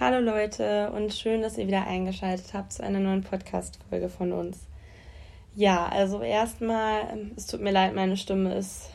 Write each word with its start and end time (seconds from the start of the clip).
Hallo 0.00 0.20
Leute 0.20 0.90
und 0.92 1.12
schön, 1.12 1.42
dass 1.42 1.58
ihr 1.58 1.66
wieder 1.66 1.86
eingeschaltet 1.86 2.54
habt 2.54 2.72
zu 2.72 2.82
einer 2.82 2.98
neuen 2.98 3.22
Podcast-Folge 3.22 4.08
von 4.08 4.32
uns. 4.32 4.66
Ja, 5.54 5.86
also 5.86 6.22
erstmal, 6.22 7.30
es 7.36 7.46
tut 7.46 7.60
mir 7.60 7.72
leid, 7.72 7.94
meine 7.94 8.16
Stimme 8.16 8.54
ist 8.54 8.90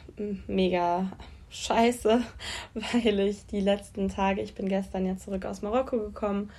mega 0.48 1.12
scheiße, 1.52 2.20
weil 2.74 3.20
ich 3.20 3.46
die 3.46 3.62
letzten 3.62 4.10
Tage, 4.10 4.42
ich 4.42 4.56
bin 4.56 4.68
gestern 4.68 5.06
ja 5.06 5.16
zurück 5.18 5.46
aus 5.46 5.62
Marokko 5.62 5.98
gekommen 5.98 6.50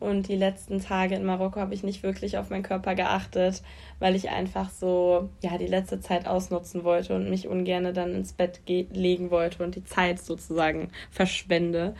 und 0.00 0.28
die 0.28 0.36
letzten 0.36 0.80
Tage 0.80 1.14
in 1.14 1.24
Marokko 1.24 1.58
habe 1.58 1.72
ich 1.72 1.82
nicht 1.82 2.02
wirklich 2.02 2.36
auf 2.36 2.50
meinen 2.50 2.62
Körper 2.62 2.94
geachtet, 2.94 3.62
weil 4.00 4.14
ich 4.14 4.28
einfach 4.28 4.68
so, 4.68 5.30
ja, 5.42 5.56
die 5.56 5.66
letzte 5.66 5.98
Zeit 5.98 6.26
ausnutzen 6.26 6.84
wollte 6.84 7.16
und 7.16 7.30
mich 7.30 7.48
ungern 7.48 7.94
dann 7.94 8.14
ins 8.14 8.34
Bett 8.34 8.60
legen 8.68 9.30
wollte 9.30 9.64
und 9.64 9.76
die 9.76 9.84
Zeit 9.84 10.20
sozusagen 10.20 10.90
verschwende. 11.10 11.96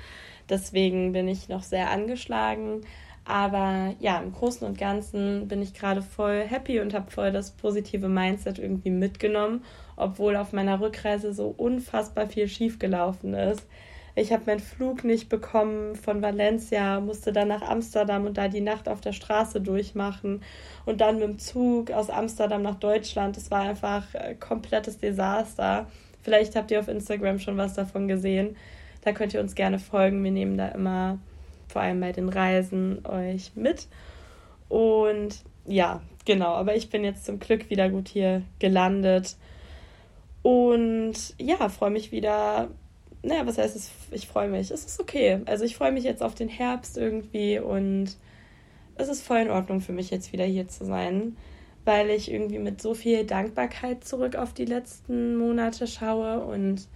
Deswegen 0.48 1.12
bin 1.12 1.28
ich 1.28 1.48
noch 1.48 1.62
sehr 1.62 1.90
angeschlagen. 1.90 2.82
Aber 3.24 3.94
ja, 4.00 4.18
im 4.18 4.32
Großen 4.32 4.66
und 4.66 4.78
Ganzen 4.78 5.48
bin 5.48 5.60
ich 5.60 5.74
gerade 5.74 6.00
voll 6.00 6.44
happy 6.48 6.80
und 6.80 6.94
habe 6.94 7.10
voll 7.10 7.30
das 7.30 7.50
positive 7.50 8.08
Mindset 8.08 8.58
irgendwie 8.58 8.90
mitgenommen, 8.90 9.64
obwohl 9.96 10.34
auf 10.36 10.54
meiner 10.54 10.80
Rückreise 10.80 11.34
so 11.34 11.54
unfassbar 11.54 12.26
viel 12.26 12.48
schiefgelaufen 12.48 13.34
ist. 13.34 13.66
Ich 14.14 14.32
habe 14.32 14.44
meinen 14.46 14.60
Flug 14.60 15.04
nicht 15.04 15.28
bekommen 15.28 15.94
von 15.94 16.22
Valencia, 16.22 17.00
musste 17.00 17.32
dann 17.32 17.48
nach 17.48 17.62
Amsterdam 17.62 18.24
und 18.24 18.36
da 18.36 18.48
die 18.48 18.62
Nacht 18.62 18.88
auf 18.88 19.00
der 19.00 19.12
Straße 19.12 19.60
durchmachen 19.60 20.42
und 20.86 21.00
dann 21.00 21.20
mit 21.20 21.28
dem 21.28 21.38
Zug 21.38 21.92
aus 21.92 22.10
Amsterdam 22.10 22.62
nach 22.62 22.76
Deutschland. 22.76 23.36
Es 23.36 23.50
war 23.50 23.60
einfach 23.60 24.14
ein 24.14 24.40
komplettes 24.40 24.98
Desaster. 24.98 25.86
Vielleicht 26.22 26.56
habt 26.56 26.70
ihr 26.70 26.80
auf 26.80 26.88
Instagram 26.88 27.38
schon 27.38 27.58
was 27.58 27.74
davon 27.74 28.08
gesehen. 28.08 28.56
Da 29.02 29.12
könnt 29.12 29.34
ihr 29.34 29.40
uns 29.40 29.54
gerne 29.54 29.78
folgen. 29.78 30.22
Wir 30.24 30.30
nehmen 30.30 30.56
da 30.56 30.68
immer, 30.68 31.18
vor 31.68 31.82
allem 31.82 32.00
bei 32.00 32.12
den 32.12 32.28
Reisen, 32.28 33.04
euch 33.06 33.52
mit. 33.54 33.88
Und 34.68 35.42
ja, 35.66 36.00
genau. 36.24 36.54
Aber 36.54 36.76
ich 36.76 36.90
bin 36.90 37.04
jetzt 37.04 37.24
zum 37.24 37.38
Glück 37.38 37.70
wieder 37.70 37.88
gut 37.88 38.08
hier 38.08 38.42
gelandet. 38.58 39.36
Und 40.42 41.34
ja, 41.38 41.68
freue 41.68 41.90
mich 41.90 42.12
wieder. 42.12 42.68
Naja, 43.22 43.46
was 43.46 43.58
heißt 43.58 43.76
es? 43.76 43.90
Ich 44.10 44.28
freue 44.28 44.48
mich. 44.48 44.70
Es 44.70 44.84
ist 44.84 45.00
okay. 45.00 45.40
Also 45.46 45.64
ich 45.64 45.76
freue 45.76 45.92
mich 45.92 46.04
jetzt 46.04 46.22
auf 46.22 46.34
den 46.34 46.48
Herbst 46.48 46.96
irgendwie 46.96 47.58
und 47.58 48.16
es 48.98 49.08
ist 49.08 49.22
voll 49.22 49.38
in 49.38 49.50
Ordnung 49.50 49.80
für 49.80 49.92
mich 49.92 50.10
jetzt 50.10 50.32
wieder 50.32 50.44
hier 50.44 50.68
zu 50.68 50.84
sein, 50.84 51.36
weil 51.84 52.10
ich 52.10 52.30
irgendwie 52.30 52.58
mit 52.58 52.82
so 52.82 52.94
viel 52.94 53.24
Dankbarkeit 53.24 54.04
zurück 54.04 54.36
auf 54.36 54.52
die 54.52 54.64
letzten 54.64 55.36
Monate 55.36 55.86
schaue 55.86 56.40
und 56.40 56.88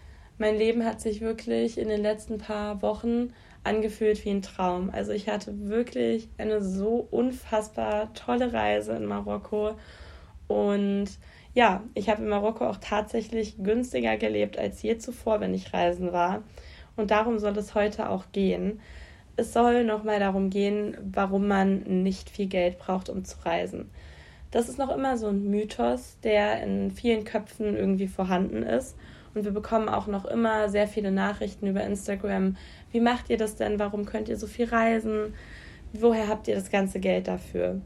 mein 0.42 0.58
Leben 0.58 0.84
hat 0.84 1.00
sich 1.00 1.20
wirklich 1.20 1.78
in 1.78 1.88
den 1.88 2.02
letzten 2.02 2.38
paar 2.38 2.82
Wochen 2.82 3.32
angefühlt 3.62 4.24
wie 4.24 4.30
ein 4.30 4.42
Traum. 4.42 4.90
Also 4.90 5.12
ich 5.12 5.28
hatte 5.28 5.68
wirklich 5.68 6.28
eine 6.36 6.60
so 6.60 7.06
unfassbar 7.12 8.12
tolle 8.14 8.52
Reise 8.52 8.90
in 8.94 9.06
Marokko 9.06 9.76
und 10.48 11.06
ja, 11.54 11.84
ich 11.94 12.08
habe 12.08 12.22
in 12.22 12.28
Marokko 12.28 12.66
auch 12.66 12.78
tatsächlich 12.78 13.62
günstiger 13.62 14.16
gelebt 14.16 14.58
als 14.58 14.82
je 14.82 14.98
zuvor, 14.98 15.38
wenn 15.38 15.54
ich 15.54 15.72
reisen 15.72 16.12
war. 16.12 16.42
Und 16.96 17.12
darum 17.12 17.38
soll 17.38 17.56
es 17.56 17.76
heute 17.76 18.08
auch 18.08 18.24
gehen. 18.32 18.80
Es 19.36 19.52
soll 19.52 19.84
nochmal 19.84 20.18
darum 20.18 20.50
gehen, 20.50 20.96
warum 21.04 21.46
man 21.46 22.02
nicht 22.02 22.28
viel 22.30 22.48
Geld 22.48 22.78
braucht, 22.78 23.10
um 23.10 23.24
zu 23.24 23.36
reisen. 23.44 23.92
Das 24.50 24.68
ist 24.68 24.80
noch 24.80 24.92
immer 24.92 25.16
so 25.18 25.28
ein 25.28 25.48
Mythos, 25.48 26.18
der 26.24 26.64
in 26.64 26.90
vielen 26.90 27.22
Köpfen 27.22 27.76
irgendwie 27.76 28.08
vorhanden 28.08 28.64
ist. 28.64 28.96
Und 29.34 29.44
wir 29.44 29.52
bekommen 29.52 29.88
auch 29.88 30.06
noch 30.06 30.24
immer 30.24 30.68
sehr 30.68 30.86
viele 30.86 31.10
Nachrichten 31.10 31.66
über 31.66 31.82
Instagram. 31.82 32.56
Wie 32.90 33.00
macht 33.00 33.30
ihr 33.30 33.38
das 33.38 33.56
denn? 33.56 33.78
Warum 33.78 34.04
könnt 34.04 34.28
ihr 34.28 34.36
so 34.36 34.46
viel 34.46 34.66
reisen? 34.66 35.34
Woher 35.92 36.28
habt 36.28 36.48
ihr 36.48 36.54
das 36.54 36.70
ganze 36.70 37.00
Geld 37.00 37.28
dafür? 37.28 37.80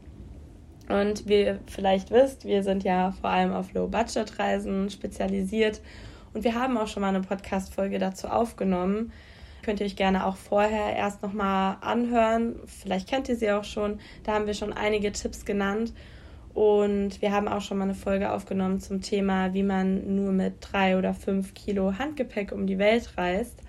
Und 0.89 1.27
wie 1.27 1.41
ihr 1.41 1.59
vielleicht 1.67 2.11
wisst, 2.11 2.45
wir 2.45 2.63
sind 2.63 2.83
ja 2.83 3.11
vor 3.11 3.29
allem 3.29 3.53
auf 3.53 3.73
Low-Budget-Reisen 3.73 4.89
spezialisiert. 4.89 5.81
Und 6.33 6.43
wir 6.43 6.55
haben 6.55 6.77
auch 6.77 6.87
schon 6.87 7.01
mal 7.01 7.09
eine 7.09 7.21
Podcast-Folge 7.21 7.99
dazu 7.99 8.27
aufgenommen. 8.27 9.11
Könnt 9.63 9.81
ihr 9.81 9.85
euch 9.85 9.97
gerne 9.97 10.25
auch 10.25 10.37
vorher 10.37 10.95
erst 10.95 11.21
nochmal 11.23 11.77
anhören. 11.81 12.55
Vielleicht 12.65 13.09
kennt 13.09 13.27
ihr 13.27 13.35
sie 13.35 13.51
auch 13.51 13.65
schon. 13.65 13.99
Da 14.23 14.33
haben 14.33 14.47
wir 14.47 14.53
schon 14.53 14.71
einige 14.71 15.11
Tipps 15.11 15.43
genannt. 15.43 15.93
Und 16.57 17.21
wir 17.21 17.33
haben 17.33 17.47
auch 17.47 17.61
schon 17.61 17.77
mal 17.77 17.83
eine 17.83 17.93
Folge 17.93 18.31
aufgenommen 18.31 18.79
zum 18.79 18.99
Thema, 18.99 19.53
wie 19.53 19.61
man 19.61 20.15
nur 20.15 20.31
mit 20.31 20.55
drei 20.59 20.97
oder 20.97 21.13
fünf 21.13 21.53
Kilo 21.53 21.99
Handgepäck 21.99 22.51
um 22.51 22.65
die 22.65 22.79
Welt 22.79 23.15
reist, 23.15 23.61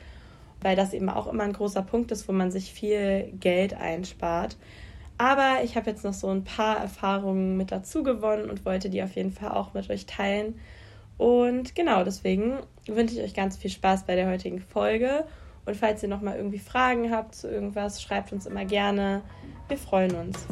weil 0.62 0.74
das 0.74 0.94
eben 0.94 1.10
auch 1.10 1.26
immer 1.26 1.42
ein 1.42 1.52
großer 1.52 1.82
Punkt 1.82 2.12
ist, 2.12 2.28
wo 2.28 2.32
man 2.32 2.50
sich 2.50 2.72
viel 2.72 3.30
Geld 3.40 3.74
einspart. 3.74 4.56
Aber 5.18 5.58
ich 5.64 5.76
habe 5.76 5.90
jetzt 5.90 6.02
noch 6.02 6.14
so 6.14 6.30
ein 6.30 6.44
paar 6.44 6.78
Erfahrungen 6.78 7.58
mit 7.58 7.72
dazu 7.72 8.02
gewonnen 8.02 8.48
und 8.48 8.64
wollte 8.64 8.88
die 8.88 9.02
auf 9.02 9.16
jeden 9.16 9.32
Fall 9.32 9.50
auch 9.50 9.74
mit 9.74 9.90
euch 9.90 10.06
teilen. 10.06 10.58
Und 11.18 11.74
genau 11.74 12.04
deswegen 12.04 12.54
wünsche 12.86 13.16
ich 13.16 13.20
euch 13.20 13.34
ganz 13.34 13.58
viel 13.58 13.70
Spaß 13.70 14.06
bei 14.06 14.14
der 14.14 14.30
heutigen 14.30 14.60
Folge. 14.60 15.26
Und 15.66 15.76
falls 15.76 16.02
ihr 16.02 16.08
noch 16.08 16.22
mal 16.22 16.36
irgendwie 16.36 16.58
Fragen 16.58 17.10
habt 17.10 17.34
zu 17.34 17.50
irgendwas, 17.50 18.00
schreibt 18.00 18.32
uns 18.32 18.46
immer 18.46 18.64
gerne. 18.64 19.20
Wir 19.68 19.76
freuen 19.76 20.14
uns. 20.14 20.46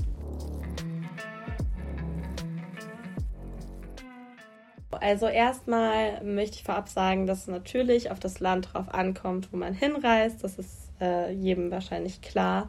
Also 5.00 5.26
erstmal 5.26 6.22
möchte 6.24 6.56
ich 6.56 6.64
vorab 6.64 6.88
sagen, 6.88 7.26
dass 7.26 7.42
es 7.42 7.46
natürlich 7.46 8.10
auf 8.10 8.18
das 8.18 8.40
Land 8.40 8.70
drauf 8.72 8.92
ankommt, 8.92 9.52
wo 9.52 9.56
man 9.56 9.74
hinreist. 9.74 10.42
Das 10.42 10.58
ist 10.58 10.90
äh, 11.00 11.32
jedem 11.32 11.70
wahrscheinlich 11.70 12.20
klar. 12.22 12.68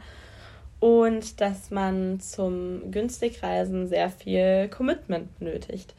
Und 0.80 1.42
dass 1.42 1.72
man 1.72 2.20
zum 2.20 2.92
Günstigreisen 2.92 3.88
sehr 3.88 4.10
viel 4.10 4.70
Commitment 4.70 5.38
benötigt. 5.40 5.96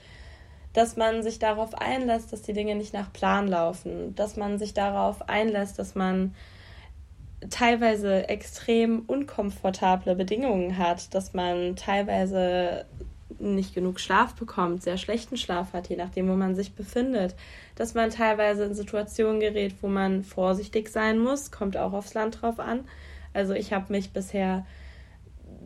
Dass 0.73 0.97
man 0.97 1.23
sich 1.23 1.39
darauf 1.39 1.75
einlässt, 1.75 2.33
dass 2.33 2.43
die 2.43 2.53
Dinge 2.53 2.77
nicht 2.77 2.93
nach 2.93 3.13
Plan 3.13 3.49
laufen. 3.49 4.15
Dass 4.15 4.37
man 4.37 4.59
sich 4.59 4.75
darauf 4.75 5.29
einlässt, 5.29 5.79
dass 5.79 5.95
man 5.95 6.35
teilweise 7.51 8.29
extrem 8.29 9.03
unkomfortable 9.07 10.15
Bedingungen 10.15 10.79
hat, 10.79 11.15
dass 11.15 11.35
man 11.35 11.77
teilweise 11.77 12.85
nicht 13.39 13.75
genug 13.75 14.01
Schlaf 14.01 14.35
bekommt, 14.35 14.83
sehr 14.83 14.97
schlechten 14.97 15.37
Schlaf 15.37 15.73
hat, 15.73 15.89
je 15.89 15.97
nachdem, 15.97 16.29
wo 16.29 16.35
man 16.35 16.55
sich 16.55 16.75
befindet, 16.75 17.35
dass 17.77 17.95
man 17.95 18.11
teilweise 18.11 18.65
in 18.65 18.75
Situationen 18.75 19.41
gerät, 19.41 19.75
wo 19.83 19.89
man 19.89 20.25
vorsichtig 20.25 20.89
sein 20.89 21.19
muss, 21.19 21.51
kommt 21.51 21.77
auch 21.77 21.93
aufs 21.93 22.15
Land 22.15 22.43
drauf 22.43 22.59
an. 22.59 22.85
Also 23.35 23.53
ich 23.53 23.73
habe 23.73 23.93
mich 23.93 24.13
bisher 24.13 24.67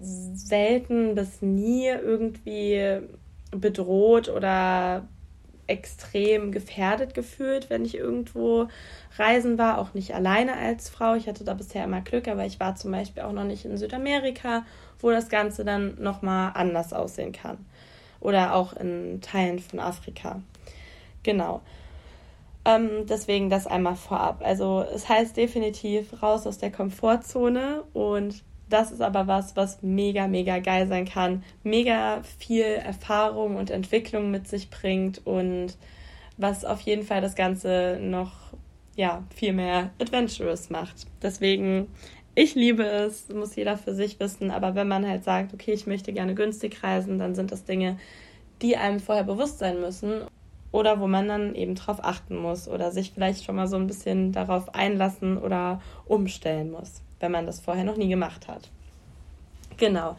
selten 0.00 1.14
bis 1.14 1.42
nie 1.42 1.86
irgendwie 1.86 3.00
bedroht 3.52 4.28
oder 4.28 5.08
extrem 5.66 6.52
gefährdet 6.52 7.14
gefühlt, 7.14 7.70
wenn 7.70 7.84
ich 7.84 7.96
irgendwo 7.96 8.68
reisen 9.16 9.58
war, 9.58 9.78
auch 9.78 9.94
nicht 9.94 10.14
alleine 10.14 10.56
als 10.56 10.88
Frau. 10.88 11.14
Ich 11.14 11.28
hatte 11.28 11.44
da 11.44 11.54
bisher 11.54 11.84
immer 11.84 12.00
Glück, 12.00 12.28
aber 12.28 12.44
ich 12.44 12.60
war 12.60 12.74
zum 12.74 12.90
Beispiel 12.92 13.22
auch 13.22 13.32
noch 13.32 13.44
nicht 13.44 13.64
in 13.64 13.76
Südamerika, 13.76 14.64
wo 15.00 15.10
das 15.10 15.28
Ganze 15.28 15.64
dann 15.64 16.00
nochmal 16.02 16.52
anders 16.54 16.92
aussehen 16.92 17.32
kann. 17.32 17.64
Oder 18.20 18.54
auch 18.54 18.72
in 18.74 19.20
Teilen 19.20 19.58
von 19.58 19.80
Afrika. 19.80 20.40
Genau. 21.22 21.62
Ähm, 22.64 23.06
deswegen 23.08 23.50
das 23.50 23.66
einmal 23.66 23.96
vorab. 23.96 24.42
Also 24.44 24.84
es 24.94 25.08
heißt 25.08 25.36
definitiv 25.36 26.22
raus 26.22 26.46
aus 26.46 26.58
der 26.58 26.70
Komfortzone 26.70 27.82
und 27.92 28.42
das 28.72 28.92
ist 28.92 29.00
aber 29.00 29.26
was, 29.26 29.56
was 29.56 29.82
mega, 29.82 30.26
mega 30.26 30.58
geil 30.58 30.86
sein 30.88 31.04
kann, 31.04 31.44
mega 31.62 32.22
viel 32.38 32.64
Erfahrung 32.64 33.56
und 33.56 33.70
Entwicklung 33.70 34.30
mit 34.30 34.48
sich 34.48 34.70
bringt 34.70 35.26
und 35.26 35.76
was 36.36 36.64
auf 36.64 36.80
jeden 36.80 37.04
Fall 37.04 37.20
das 37.20 37.34
Ganze 37.34 37.98
noch 38.00 38.32
ja, 38.96 39.24
viel 39.34 39.52
mehr 39.52 39.90
adventurous 40.00 40.70
macht. 40.70 41.06
Deswegen, 41.22 41.88
ich 42.34 42.54
liebe 42.54 42.84
es, 42.84 43.28
muss 43.28 43.56
jeder 43.56 43.76
für 43.76 43.94
sich 43.94 44.18
wissen, 44.20 44.50
aber 44.50 44.74
wenn 44.74 44.88
man 44.88 45.06
halt 45.06 45.24
sagt, 45.24 45.54
okay, 45.54 45.72
ich 45.72 45.86
möchte 45.86 46.12
gerne 46.12 46.34
günstig 46.34 46.82
reisen, 46.82 47.18
dann 47.18 47.34
sind 47.34 47.52
das 47.52 47.64
Dinge, 47.64 47.98
die 48.60 48.76
einem 48.76 49.00
vorher 49.00 49.24
bewusst 49.24 49.58
sein 49.58 49.80
müssen 49.80 50.22
oder 50.70 51.00
wo 51.00 51.06
man 51.06 51.28
dann 51.28 51.54
eben 51.54 51.74
drauf 51.74 52.02
achten 52.02 52.36
muss 52.36 52.68
oder 52.68 52.90
sich 52.90 53.12
vielleicht 53.12 53.44
schon 53.44 53.56
mal 53.56 53.66
so 53.66 53.76
ein 53.76 53.86
bisschen 53.86 54.32
darauf 54.32 54.74
einlassen 54.74 55.36
oder 55.38 55.80
umstellen 56.06 56.70
muss, 56.70 57.02
wenn 57.22 57.32
man 57.32 57.46
das 57.46 57.60
vorher 57.60 57.84
noch 57.84 57.96
nie 57.96 58.08
gemacht 58.08 58.48
hat. 58.48 58.70
Genau. 59.78 60.16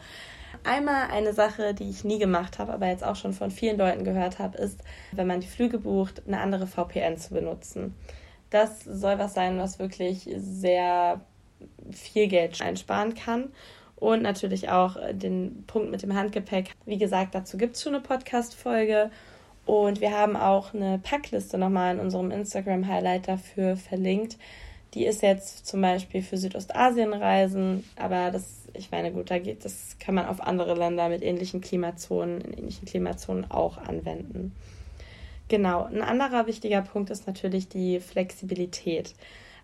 Einmal 0.64 1.10
eine 1.10 1.32
Sache, 1.32 1.74
die 1.74 1.90
ich 1.90 2.04
nie 2.04 2.18
gemacht 2.18 2.58
habe, 2.58 2.72
aber 2.72 2.86
jetzt 2.86 3.04
auch 3.04 3.16
schon 3.16 3.32
von 3.32 3.50
vielen 3.50 3.76
Leuten 3.76 4.04
gehört 4.04 4.38
habe, 4.38 4.56
ist, 4.58 4.80
wenn 5.12 5.26
man 5.26 5.40
die 5.40 5.46
Flüge 5.46 5.78
bucht, 5.78 6.22
eine 6.26 6.40
andere 6.40 6.66
VPN 6.66 7.18
zu 7.18 7.34
benutzen. 7.34 7.94
Das 8.50 8.84
soll 8.84 9.18
was 9.18 9.34
sein, 9.34 9.58
was 9.58 9.78
wirklich 9.78 10.28
sehr 10.36 11.20
viel 11.90 12.28
Geld 12.28 12.60
einsparen 12.62 13.14
kann. 13.14 13.50
Und 13.96 14.22
natürlich 14.22 14.70
auch 14.70 14.96
den 15.12 15.64
Punkt 15.66 15.90
mit 15.90 16.02
dem 16.02 16.14
Handgepäck. 16.14 16.72
Wie 16.84 16.98
gesagt, 16.98 17.34
dazu 17.34 17.56
gibt 17.56 17.76
es 17.76 17.82
schon 17.82 17.94
eine 17.94 18.02
Podcast-Folge. 18.02 19.10
Und 19.66 20.00
wir 20.00 20.12
haben 20.12 20.36
auch 20.36 20.74
eine 20.74 20.98
Packliste 20.98 21.58
nochmal 21.58 21.94
in 21.94 22.00
unserem 22.00 22.30
Instagram-Highlight 22.30 23.28
dafür 23.28 23.76
verlinkt, 23.76 24.36
Die 24.94 25.04
ist 25.04 25.22
jetzt 25.22 25.66
zum 25.66 25.80
Beispiel 25.80 26.22
für 26.22 26.36
Südostasien-Reisen, 26.36 27.84
aber 27.96 28.30
das, 28.30 28.68
ich 28.74 28.90
meine, 28.90 29.12
gut, 29.12 29.30
da 29.30 29.38
geht, 29.38 29.64
das 29.64 29.96
kann 29.98 30.14
man 30.14 30.26
auf 30.26 30.40
andere 30.40 30.74
Länder 30.74 31.08
mit 31.08 31.22
ähnlichen 31.22 31.60
Klimazonen, 31.60 32.40
in 32.40 32.52
ähnlichen 32.52 32.86
Klimazonen 32.86 33.50
auch 33.50 33.76
anwenden. 33.76 34.54
Genau, 35.48 35.84
ein 35.84 36.00
anderer 36.00 36.46
wichtiger 36.46 36.82
Punkt 36.82 37.10
ist 37.10 37.26
natürlich 37.26 37.68
die 37.68 38.00
Flexibilität. 38.00 39.14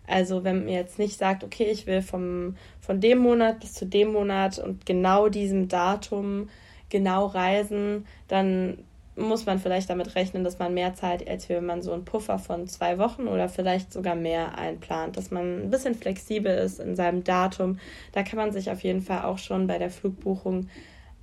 Also 0.06 0.42
wenn 0.42 0.64
man 0.64 0.68
jetzt 0.68 0.98
nicht 0.98 1.16
sagt, 1.16 1.44
okay, 1.44 1.70
ich 1.70 1.86
will 1.86 2.02
vom, 2.02 2.56
von 2.80 3.00
dem 3.00 3.18
Monat 3.18 3.60
bis 3.60 3.74
zu 3.74 3.86
dem 3.86 4.12
Monat 4.12 4.58
und 4.58 4.84
genau 4.84 5.28
diesem 5.28 5.68
Datum 5.68 6.48
genau 6.88 7.26
reisen, 7.26 8.06
dann 8.26 8.78
muss 9.20 9.46
man 9.46 9.58
vielleicht 9.58 9.90
damit 9.90 10.14
rechnen, 10.14 10.44
dass 10.44 10.58
man 10.58 10.74
mehr 10.74 10.94
Zeit, 10.94 11.28
als 11.28 11.48
wenn 11.48 11.64
man 11.64 11.82
so 11.82 11.92
einen 11.92 12.04
Puffer 12.04 12.38
von 12.38 12.66
zwei 12.66 12.98
Wochen 12.98 13.28
oder 13.28 13.48
vielleicht 13.48 13.92
sogar 13.92 14.14
mehr 14.14 14.58
einplant, 14.58 15.16
dass 15.16 15.30
man 15.30 15.64
ein 15.64 15.70
bisschen 15.70 15.94
flexibel 15.94 16.56
ist 16.56 16.80
in 16.80 16.96
seinem 16.96 17.24
Datum. 17.24 17.78
Da 18.12 18.22
kann 18.22 18.38
man 18.38 18.52
sich 18.52 18.70
auf 18.70 18.82
jeden 18.82 19.02
Fall 19.02 19.24
auch 19.24 19.38
schon 19.38 19.66
bei 19.66 19.78
der 19.78 19.90
Flugbuchung 19.90 20.68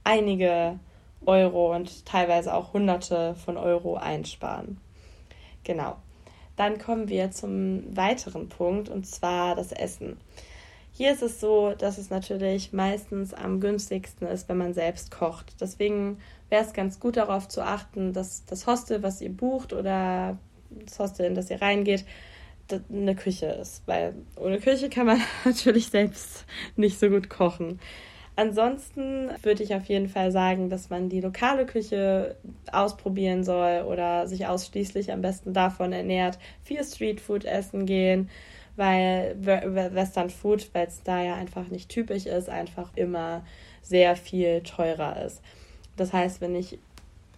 einige 0.03 0.79
Euro 1.25 1.75
und 1.75 2.05
teilweise 2.05 2.53
auch 2.53 2.73
Hunderte 2.73 3.35
von 3.35 3.57
Euro 3.57 3.95
einsparen. 3.95 4.79
Genau. 5.63 5.97
Dann 6.55 6.79
kommen 6.79 7.09
wir 7.09 7.31
zum 7.31 7.95
weiteren 7.95 8.49
Punkt 8.49 8.89
und 8.89 9.05
zwar 9.05 9.55
das 9.55 9.71
Essen. 9.71 10.17
Hier 10.97 11.13
ist 11.13 11.21
es 11.21 11.39
so, 11.39 11.75
dass 11.77 11.99
es 11.99 12.09
natürlich 12.09 12.73
meistens 12.73 13.31
am 13.31 13.59
günstigsten 13.59 14.25
ist, 14.25 14.49
wenn 14.49 14.57
man 14.57 14.73
selbst 14.73 15.11
kocht. 15.11 15.53
Deswegen 15.61 16.17
wäre 16.49 16.63
es 16.63 16.73
ganz 16.73 16.99
gut 16.99 17.17
darauf 17.17 17.47
zu 17.47 17.61
achten, 17.61 18.13
dass 18.13 18.45
das 18.45 18.65
Hostel, 18.65 19.03
was 19.03 19.21
ihr 19.21 19.29
bucht 19.29 19.73
oder 19.73 20.39
das 20.71 20.97
Hostel, 20.97 21.27
in 21.27 21.35
das 21.35 21.51
ihr 21.51 21.61
reingeht, 21.61 22.03
eine 22.91 23.15
Küche 23.15 23.45
ist. 23.45 23.83
Weil 23.85 24.15
ohne 24.37 24.59
Küche 24.59 24.89
kann 24.89 25.05
man 25.05 25.21
natürlich 25.45 25.91
selbst 25.91 26.47
nicht 26.75 26.97
so 26.97 27.09
gut 27.09 27.29
kochen. 27.29 27.79
Ansonsten 28.35 29.29
würde 29.43 29.61
ich 29.61 29.75
auf 29.75 29.85
jeden 29.85 30.09
Fall 30.09 30.31
sagen, 30.31 30.71
dass 30.71 30.89
man 30.89 31.09
die 31.09 31.21
lokale 31.21 31.67
Küche 31.67 32.37
ausprobieren 32.71 33.43
soll 33.43 33.83
oder 33.83 34.27
sich 34.27 34.47
ausschließlich 34.47 35.11
am 35.11 35.21
besten 35.21 35.53
davon 35.53 35.93
ernährt, 35.93 36.39
viel 36.63 36.83
Streetfood 36.83 37.45
essen 37.45 37.85
gehen, 37.85 38.31
weil 38.77 39.35
Western 39.41 40.29
Food, 40.29 40.69
weil 40.73 40.87
es 40.87 41.03
da 41.03 41.21
ja 41.21 41.35
einfach 41.35 41.67
nicht 41.67 41.89
typisch 41.89 42.25
ist, 42.25 42.49
einfach 42.49 42.91
immer 42.95 43.43
sehr 43.81 44.15
viel 44.15 44.61
teurer 44.61 45.21
ist. 45.25 45.41
Das 45.97 46.13
heißt, 46.13 46.39
wenn 46.39 46.55
ich 46.55 46.79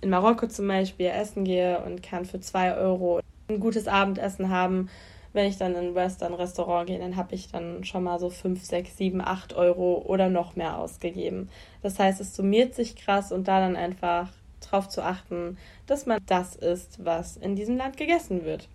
in 0.01 0.09
Marokko 0.11 0.47
zum 0.47 0.67
Beispiel 0.67 1.07
essen 1.07 1.45
gehe 1.45 1.81
und 1.81 2.03
kann 2.03 2.25
für 2.25 2.39
zwei 2.39 2.75
Euro 2.75 3.21
ein 3.47 3.59
gutes 3.59 3.87
Abendessen 3.87 4.49
haben, 4.49 4.89
wenn 5.31 5.47
ich 5.47 5.57
dann 5.57 5.75
in 5.75 5.89
ein 5.89 5.95
Western-Restaurant 5.95 6.87
gehe, 6.87 6.99
dann 6.99 7.15
habe 7.15 7.35
ich 7.35 7.51
dann 7.51 7.83
schon 7.83 8.03
mal 8.03 8.19
so 8.19 8.29
5, 8.29 8.63
6, 8.63 8.97
7, 8.97 9.21
8 9.21 9.53
Euro 9.53 10.03
oder 10.05 10.27
noch 10.29 10.55
mehr 10.55 10.77
ausgegeben. 10.77 11.49
Das 11.81 11.99
heißt, 11.99 12.19
es 12.19 12.35
summiert 12.35 12.73
sich 12.73 12.95
krass 12.95 13.31
und 13.31 13.47
da 13.47 13.59
dann 13.59 13.75
einfach 13.75 14.29
darauf 14.59 14.89
zu 14.89 15.03
achten, 15.03 15.57
dass 15.85 16.05
man 16.05 16.19
das 16.25 16.55
isst, 16.55 17.05
was 17.05 17.37
in 17.37 17.55
diesem 17.55 17.77
Land 17.77 17.97
gegessen 17.97 18.43
wird. 18.43 18.67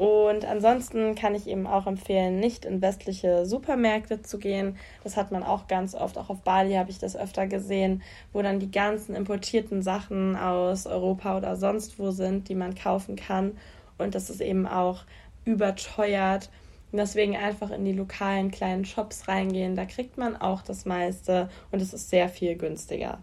Und 0.00 0.46
ansonsten 0.46 1.14
kann 1.14 1.34
ich 1.34 1.46
eben 1.46 1.66
auch 1.66 1.86
empfehlen, 1.86 2.40
nicht 2.40 2.64
in 2.64 2.80
westliche 2.80 3.44
Supermärkte 3.44 4.22
zu 4.22 4.38
gehen. 4.38 4.78
Das 5.04 5.18
hat 5.18 5.30
man 5.30 5.42
auch 5.42 5.68
ganz 5.68 5.94
oft, 5.94 6.16
auch 6.16 6.30
auf 6.30 6.40
Bali 6.40 6.72
habe 6.72 6.88
ich 6.88 6.98
das 6.98 7.16
öfter 7.16 7.46
gesehen, 7.46 8.02
wo 8.32 8.40
dann 8.40 8.60
die 8.60 8.70
ganzen 8.70 9.14
importierten 9.14 9.82
Sachen 9.82 10.36
aus 10.36 10.86
Europa 10.86 11.36
oder 11.36 11.54
sonst 11.56 11.98
wo 11.98 12.12
sind, 12.12 12.48
die 12.48 12.54
man 12.54 12.74
kaufen 12.74 13.14
kann. 13.14 13.58
Und 13.98 14.14
das 14.14 14.30
ist 14.30 14.40
eben 14.40 14.66
auch 14.66 15.04
überteuert. 15.44 16.48
Und 16.92 16.96
deswegen 16.96 17.36
einfach 17.36 17.70
in 17.70 17.84
die 17.84 17.92
lokalen 17.92 18.50
kleinen 18.50 18.86
Shops 18.86 19.28
reingehen. 19.28 19.76
Da 19.76 19.84
kriegt 19.84 20.16
man 20.16 20.34
auch 20.34 20.62
das 20.62 20.86
meiste 20.86 21.50
und 21.72 21.82
es 21.82 21.92
ist 21.92 22.08
sehr 22.08 22.30
viel 22.30 22.56
günstiger. 22.56 23.18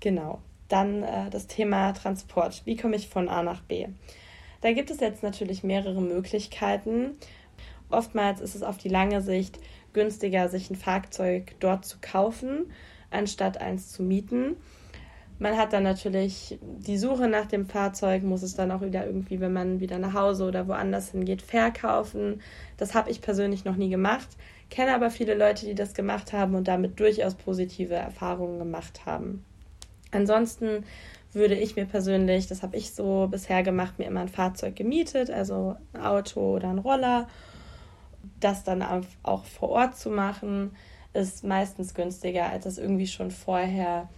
Genau. 0.00 0.42
Dann 0.68 1.02
äh, 1.02 1.30
das 1.30 1.46
Thema 1.46 1.92
Transport. 1.92 2.60
Wie 2.66 2.76
komme 2.76 2.96
ich 2.96 3.08
von 3.08 3.30
A 3.30 3.42
nach 3.42 3.62
B? 3.62 3.86
Da 4.62 4.72
gibt 4.72 4.90
es 4.90 5.00
jetzt 5.00 5.22
natürlich 5.22 5.62
mehrere 5.62 6.00
Möglichkeiten. 6.00 7.16
Oftmals 7.90 8.40
ist 8.40 8.54
es 8.54 8.62
auf 8.62 8.78
die 8.78 8.88
lange 8.88 9.20
Sicht 9.20 9.58
günstiger, 9.92 10.48
sich 10.48 10.70
ein 10.70 10.76
Fahrzeug 10.76 11.54
dort 11.60 11.84
zu 11.84 11.98
kaufen, 12.00 12.72
anstatt 13.10 13.58
eins 13.58 13.92
zu 13.92 14.02
mieten. 14.02 14.56
Man 15.38 15.58
hat 15.58 15.72
dann 15.72 15.82
natürlich 15.82 16.58
die 16.60 16.96
Suche 16.96 17.26
nach 17.26 17.46
dem 17.46 17.66
Fahrzeug, 17.66 18.22
muss 18.22 18.44
es 18.44 18.54
dann 18.54 18.70
auch 18.70 18.80
wieder 18.80 19.04
irgendwie, 19.04 19.40
wenn 19.40 19.52
man 19.52 19.80
wieder 19.80 19.98
nach 19.98 20.14
Hause 20.14 20.44
oder 20.44 20.68
woanders 20.68 21.10
hingeht, 21.10 21.42
verkaufen. 21.42 22.40
Das 22.76 22.94
habe 22.94 23.10
ich 23.10 23.20
persönlich 23.20 23.64
noch 23.64 23.74
nie 23.74 23.90
gemacht, 23.90 24.28
kenne 24.70 24.94
aber 24.94 25.10
viele 25.10 25.34
Leute, 25.34 25.66
die 25.66 25.74
das 25.74 25.94
gemacht 25.94 26.32
haben 26.32 26.54
und 26.54 26.68
damit 26.68 27.00
durchaus 27.00 27.34
positive 27.34 27.94
Erfahrungen 27.94 28.60
gemacht 28.60 29.04
haben. 29.04 29.44
Ansonsten 30.12 30.84
würde 31.34 31.54
ich 31.54 31.76
mir 31.76 31.86
persönlich, 31.86 32.46
das 32.46 32.62
habe 32.62 32.76
ich 32.76 32.92
so 32.92 33.28
bisher 33.30 33.62
gemacht, 33.62 33.98
mir 33.98 34.06
immer 34.06 34.20
ein 34.20 34.28
Fahrzeug 34.28 34.76
gemietet, 34.76 35.30
also 35.30 35.76
ein 35.92 36.02
Auto 36.02 36.56
oder 36.56 36.68
ein 36.68 36.78
Roller. 36.78 37.28
Das 38.38 38.64
dann 38.64 38.82
auch 39.22 39.44
vor 39.44 39.70
Ort 39.70 39.96
zu 39.96 40.10
machen, 40.10 40.76
ist 41.12 41.44
meistens 41.44 41.94
günstiger, 41.94 42.50
als 42.50 42.64
das 42.64 42.78
irgendwie 42.78 43.06
schon 43.06 43.30
vorher 43.30 44.08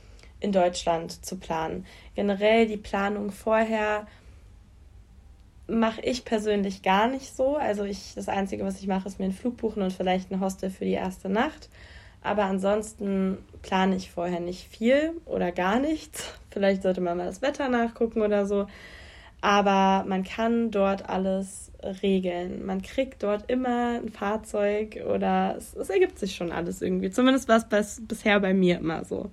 in 0.40 0.52
Deutschland 0.52 1.24
zu 1.24 1.36
planen. 1.36 1.86
Generell 2.14 2.66
die 2.66 2.76
Planung 2.76 3.30
vorher 3.30 4.06
mache 5.66 6.02
ich 6.02 6.24
persönlich 6.24 6.82
gar 6.82 7.08
nicht 7.08 7.34
so. 7.34 7.56
Also 7.56 7.84
ich, 7.84 8.12
das 8.14 8.28
Einzige, 8.28 8.64
was 8.64 8.80
ich 8.80 8.86
mache, 8.86 9.08
ist 9.08 9.18
mir 9.18 9.24
einen 9.26 9.34
Flug 9.34 9.56
buchen 9.56 9.82
und 9.82 9.92
vielleicht 9.92 10.30
ein 10.30 10.40
Hostel 10.40 10.70
für 10.70 10.84
die 10.84 10.92
erste 10.92 11.28
Nacht. 11.28 11.70
Aber 12.22 12.44
ansonsten 12.44 13.38
plane 13.62 13.96
ich 13.96 14.10
vorher 14.10 14.40
nicht 14.40 14.68
viel 14.68 15.12
oder 15.24 15.52
gar 15.52 15.78
nichts. 15.78 16.34
Vielleicht 16.54 16.82
sollte 16.82 17.00
man 17.00 17.18
mal 17.18 17.26
das 17.26 17.42
Wetter 17.42 17.68
nachgucken 17.68 18.22
oder 18.22 18.46
so. 18.46 18.66
Aber 19.40 20.08
man 20.08 20.24
kann 20.24 20.70
dort 20.70 21.10
alles 21.10 21.70
regeln. 22.02 22.64
Man 22.64 22.80
kriegt 22.80 23.22
dort 23.22 23.50
immer 23.50 24.00
ein 24.00 24.08
Fahrzeug 24.08 25.04
oder 25.06 25.56
es, 25.58 25.74
es 25.74 25.90
ergibt 25.90 26.18
sich 26.18 26.34
schon 26.34 26.50
alles 26.50 26.80
irgendwie. 26.80 27.10
Zumindest 27.10 27.48
war 27.48 27.62
es 27.70 28.00
bisher 28.00 28.40
bei 28.40 28.54
mir 28.54 28.78
immer 28.78 29.04
so. 29.04 29.30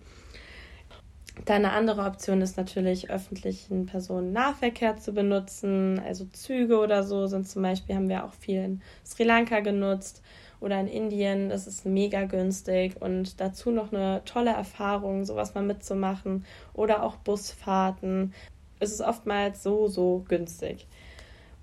Dann 1.45 1.63
eine 1.63 1.71
andere 1.71 2.03
Option 2.03 2.41
ist 2.41 2.57
natürlich, 2.57 3.09
öffentlichen 3.09 3.85
Personennahverkehr 3.85 4.97
zu 4.97 5.13
benutzen. 5.13 6.01
Also 6.05 6.25
Züge 6.25 6.79
oder 6.79 7.03
so 7.03 7.27
sind 7.27 7.47
zum 7.47 7.61
Beispiel, 7.61 7.95
haben 7.95 8.09
wir 8.09 8.25
auch 8.25 8.33
viel 8.33 8.61
in 8.63 8.81
Sri 9.05 9.23
Lanka 9.23 9.61
genutzt 9.61 10.21
oder 10.61 10.79
in 10.79 10.87
Indien. 10.87 11.49
Das 11.49 11.67
ist 11.67 11.85
mega 11.85 12.23
günstig 12.23 13.01
und 13.01 13.41
dazu 13.41 13.71
noch 13.71 13.91
eine 13.91 14.21
tolle 14.23 14.51
Erfahrung, 14.51 15.25
sowas 15.25 15.53
mal 15.53 15.63
mitzumachen. 15.63 16.45
Oder 16.73 17.03
auch 17.03 17.17
Busfahrten. 17.17 18.33
Es 18.79 18.93
ist 18.93 19.01
oftmals 19.01 19.61
so, 19.61 19.89
so 19.89 20.23
günstig. 20.27 20.87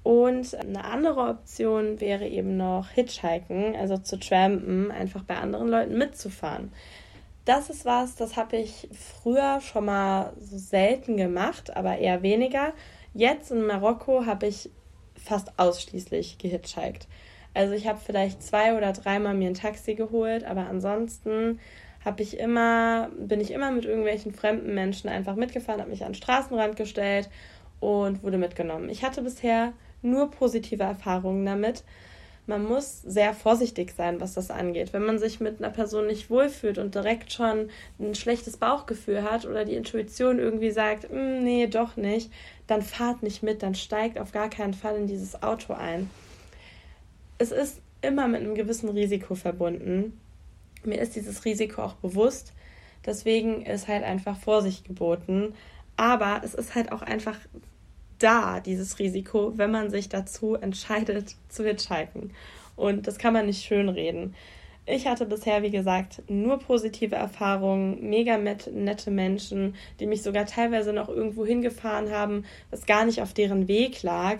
Und 0.02 0.54
eine 0.54 0.84
andere 0.84 1.28
Option 1.28 2.00
wäre 2.00 2.26
eben 2.28 2.56
noch 2.56 2.90
Hitchhiken, 2.90 3.74
also 3.76 3.96
zu 3.96 4.18
trampen, 4.18 4.90
einfach 4.90 5.22
bei 5.22 5.36
anderen 5.36 5.68
Leuten 5.68 5.96
mitzufahren 5.96 6.70
das 7.48 7.70
ist 7.70 7.86
was, 7.86 8.14
das 8.14 8.36
habe 8.36 8.58
ich 8.58 8.88
früher 8.92 9.62
schon 9.62 9.86
mal 9.86 10.34
so 10.38 10.58
selten 10.58 11.16
gemacht, 11.16 11.74
aber 11.74 11.96
eher 11.96 12.22
weniger. 12.22 12.74
Jetzt 13.14 13.50
in 13.50 13.66
Marokko 13.66 14.26
habe 14.26 14.48
ich 14.48 14.68
fast 15.16 15.58
ausschließlich 15.58 16.36
gehitchhiked. 16.36 17.08
Also 17.58 17.74
ich 17.74 17.88
habe 17.88 17.98
vielleicht 17.98 18.40
zwei 18.40 18.76
oder 18.76 18.92
dreimal 18.92 19.34
mir 19.34 19.48
ein 19.48 19.54
Taxi 19.54 19.96
geholt, 19.96 20.44
aber 20.44 20.68
ansonsten 20.68 21.58
habe 22.04 22.22
ich 22.22 22.38
immer, 22.38 23.10
bin 23.18 23.40
ich 23.40 23.50
immer 23.50 23.72
mit 23.72 23.84
irgendwelchen 23.84 24.32
fremden 24.32 24.76
Menschen 24.76 25.10
einfach 25.10 25.34
mitgefahren, 25.34 25.80
habe 25.80 25.90
mich 25.90 26.04
an 26.04 26.12
den 26.12 26.22
Straßenrand 26.22 26.76
gestellt 26.76 27.28
und 27.80 28.22
wurde 28.22 28.38
mitgenommen. 28.38 28.88
Ich 28.90 29.02
hatte 29.02 29.22
bisher 29.22 29.72
nur 30.02 30.30
positive 30.30 30.84
Erfahrungen 30.84 31.44
damit 31.44 31.82
man 32.46 32.64
muss 32.64 33.02
sehr 33.02 33.34
vorsichtig 33.34 33.92
sein, 33.94 34.22
was 34.22 34.32
das 34.34 34.50
angeht. 34.50 34.94
Wenn 34.94 35.04
man 35.04 35.18
sich 35.18 35.38
mit 35.38 35.58
einer 35.58 35.70
Person 35.70 36.06
nicht 36.06 36.30
wohlfühlt 36.30 36.78
und 36.78 36.94
direkt 36.94 37.30
schon 37.30 37.68
ein 38.00 38.14
schlechtes 38.14 38.56
Bauchgefühl 38.56 39.22
hat 39.22 39.44
oder 39.44 39.66
die 39.66 39.74
Intuition 39.74 40.38
irgendwie 40.38 40.70
sagt, 40.70 41.12
mm, 41.12 41.42
nee, 41.42 41.66
doch 41.66 41.96
nicht, 41.96 42.32
dann 42.66 42.80
fahrt 42.80 43.22
nicht 43.22 43.42
mit, 43.42 43.62
dann 43.62 43.74
steigt 43.74 44.18
auf 44.18 44.32
gar 44.32 44.48
keinen 44.48 44.72
Fall 44.72 44.96
in 44.96 45.06
dieses 45.06 45.42
Auto 45.42 45.74
ein. 45.74 46.08
Es 47.38 47.52
ist 47.52 47.80
immer 48.02 48.28
mit 48.28 48.42
einem 48.42 48.54
gewissen 48.54 48.88
Risiko 48.88 49.34
verbunden. 49.34 50.20
Mir 50.84 51.00
ist 51.00 51.16
dieses 51.16 51.44
Risiko 51.44 51.82
auch 51.82 51.94
bewusst. 51.94 52.52
Deswegen 53.06 53.62
ist 53.62 53.88
halt 53.88 54.04
einfach 54.04 54.38
Vorsicht 54.38 54.84
geboten. 54.84 55.54
Aber 55.96 56.42
es 56.44 56.54
ist 56.54 56.74
halt 56.74 56.92
auch 56.92 57.02
einfach 57.02 57.38
da, 58.18 58.60
dieses 58.60 58.98
Risiko, 58.98 59.52
wenn 59.56 59.70
man 59.70 59.90
sich 59.90 60.08
dazu 60.08 60.54
entscheidet 60.54 61.34
zu 61.48 61.64
hitchhiken. 61.64 62.32
Und 62.76 63.06
das 63.06 63.18
kann 63.18 63.32
man 63.32 63.46
nicht 63.46 63.64
schönreden. 63.64 64.34
Ich 64.90 65.06
hatte 65.06 65.26
bisher, 65.26 65.62
wie 65.62 65.70
gesagt, 65.70 66.22
nur 66.30 66.58
positive 66.58 67.14
Erfahrungen, 67.14 68.08
mega 68.08 68.38
nette 68.38 69.10
Menschen, 69.10 69.74
die 70.00 70.06
mich 70.06 70.22
sogar 70.22 70.46
teilweise 70.46 70.94
noch 70.94 71.10
irgendwo 71.10 71.44
hingefahren 71.44 72.10
haben, 72.10 72.46
was 72.70 72.86
gar 72.86 73.04
nicht 73.04 73.20
auf 73.20 73.34
deren 73.34 73.68
Weg 73.68 74.02
lag. 74.02 74.38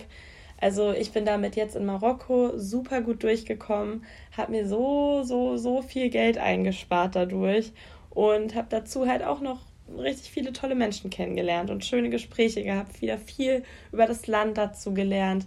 Also 0.61 0.91
ich 0.91 1.11
bin 1.11 1.25
damit 1.25 1.55
jetzt 1.55 1.75
in 1.75 1.85
Marokko 1.85 2.57
super 2.57 3.01
gut 3.01 3.23
durchgekommen, 3.23 4.03
habe 4.35 4.51
mir 4.51 4.67
so, 4.67 5.23
so, 5.23 5.55
so 5.57 5.81
viel 5.81 6.09
Geld 6.09 6.37
eingespart 6.37 7.15
dadurch 7.15 7.71
und 8.09 8.55
habe 8.55 8.67
dazu 8.69 9.07
halt 9.07 9.23
auch 9.23 9.39
noch 9.39 9.61
richtig 9.97 10.31
viele 10.31 10.51
tolle 10.51 10.75
Menschen 10.75 11.09
kennengelernt 11.09 11.69
und 11.69 11.85
schöne 11.85 12.09
Gespräche 12.09 12.63
gehabt, 12.63 13.01
wieder 13.01 13.17
viel 13.17 13.63
über 13.91 14.05
das 14.05 14.27
Land 14.27 14.57
dazu 14.57 14.93
gelernt. 14.93 15.45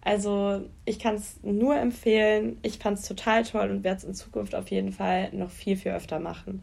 Also 0.00 0.62
ich 0.84 0.98
kann 0.98 1.16
es 1.16 1.40
nur 1.42 1.76
empfehlen. 1.76 2.58
Ich 2.62 2.78
fand 2.78 2.98
es 2.98 3.08
total 3.08 3.42
toll 3.42 3.70
und 3.70 3.84
werde 3.84 3.98
es 3.98 4.04
in 4.04 4.14
Zukunft 4.14 4.54
auf 4.54 4.70
jeden 4.70 4.92
Fall 4.92 5.30
noch 5.32 5.50
viel, 5.50 5.76
viel 5.76 5.92
öfter 5.92 6.20
machen. 6.20 6.62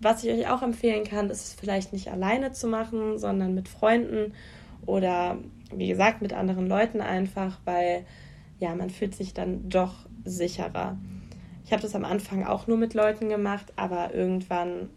Was 0.00 0.22
ich 0.22 0.30
euch 0.30 0.48
auch 0.48 0.62
empfehlen 0.62 1.04
kann, 1.04 1.28
ist 1.28 1.44
es 1.44 1.54
vielleicht 1.54 1.92
nicht 1.92 2.08
alleine 2.08 2.52
zu 2.52 2.68
machen, 2.68 3.18
sondern 3.18 3.54
mit 3.54 3.68
Freunden 3.68 4.32
oder 4.86 5.38
wie 5.72 5.88
gesagt 5.88 6.22
mit 6.22 6.32
anderen 6.32 6.66
Leuten 6.66 7.00
einfach, 7.00 7.58
weil 7.64 8.04
ja, 8.58 8.74
man 8.74 8.90
fühlt 8.90 9.14
sich 9.14 9.34
dann 9.34 9.68
doch 9.68 10.06
sicherer. 10.24 10.96
Ich 11.64 11.72
habe 11.72 11.82
das 11.82 11.94
am 11.94 12.04
Anfang 12.04 12.44
auch 12.44 12.66
nur 12.66 12.78
mit 12.78 12.94
Leuten 12.94 13.28
gemacht, 13.28 13.72
aber 13.76 14.14
irgendwann 14.14 14.88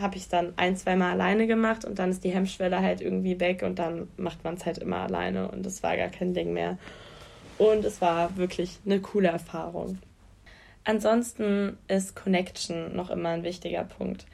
habe 0.00 0.16
ich 0.16 0.22
es 0.22 0.28
dann 0.28 0.54
ein, 0.56 0.76
zwei 0.76 0.96
Mal 0.96 1.12
alleine 1.12 1.46
gemacht 1.46 1.84
und 1.84 1.98
dann 1.98 2.10
ist 2.10 2.24
die 2.24 2.30
Hemmschwelle 2.30 2.80
halt 2.80 3.00
irgendwie 3.00 3.38
weg 3.40 3.62
und 3.62 3.78
dann 3.78 4.08
macht 4.16 4.42
man 4.42 4.54
es 4.54 4.64
halt 4.64 4.78
immer 4.78 4.98
alleine 4.98 5.48
und 5.48 5.66
es 5.66 5.82
war 5.82 5.96
gar 5.96 6.08
kein 6.08 6.34
Ding 6.34 6.52
mehr. 6.52 6.78
Und 7.58 7.84
es 7.84 8.00
war 8.00 8.36
wirklich 8.36 8.78
eine 8.84 9.00
coole 9.00 9.28
Erfahrung. 9.28 9.98
Ansonsten 10.84 11.76
ist 11.86 12.16
Connection 12.16 12.96
noch 12.96 13.10
immer 13.10 13.30
ein 13.30 13.44
wichtiger 13.44 13.84
Punkt. 13.84 14.26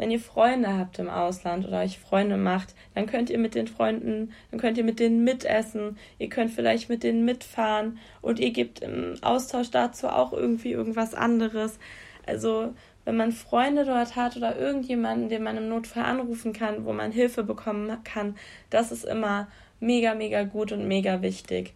Wenn 0.00 0.10
ihr 0.10 0.18
Freunde 0.18 0.78
habt 0.78 0.98
im 0.98 1.10
Ausland 1.10 1.68
oder 1.68 1.80
euch 1.80 1.98
Freunde 1.98 2.38
macht, 2.38 2.74
dann 2.94 3.04
könnt 3.04 3.28
ihr 3.28 3.36
mit 3.36 3.54
den 3.54 3.68
Freunden, 3.68 4.32
dann 4.50 4.58
könnt 4.58 4.78
ihr 4.78 4.84
mit 4.84 4.98
denen 4.98 5.24
mitessen, 5.24 5.98
ihr 6.18 6.30
könnt 6.30 6.52
vielleicht 6.52 6.88
mit 6.88 7.02
denen 7.02 7.26
mitfahren 7.26 7.98
und 8.22 8.40
ihr 8.40 8.50
gebt 8.50 8.80
im 8.80 9.16
Austausch 9.20 9.70
dazu 9.70 10.08
auch 10.08 10.32
irgendwie 10.32 10.72
irgendwas 10.72 11.12
anderes. 11.12 11.78
Also 12.24 12.72
wenn 13.04 13.18
man 13.18 13.30
Freunde 13.30 13.84
dort 13.84 14.16
hat 14.16 14.38
oder 14.38 14.58
irgendjemanden, 14.58 15.28
den 15.28 15.42
man 15.42 15.58
im 15.58 15.68
Notfall 15.68 16.04
anrufen 16.04 16.54
kann, 16.54 16.86
wo 16.86 16.94
man 16.94 17.12
Hilfe 17.12 17.44
bekommen 17.44 17.98
kann, 18.02 18.36
das 18.70 18.92
ist 18.92 19.04
immer 19.04 19.48
mega, 19.80 20.14
mega 20.14 20.44
gut 20.44 20.72
und 20.72 20.88
mega 20.88 21.20
wichtig. 21.20 21.74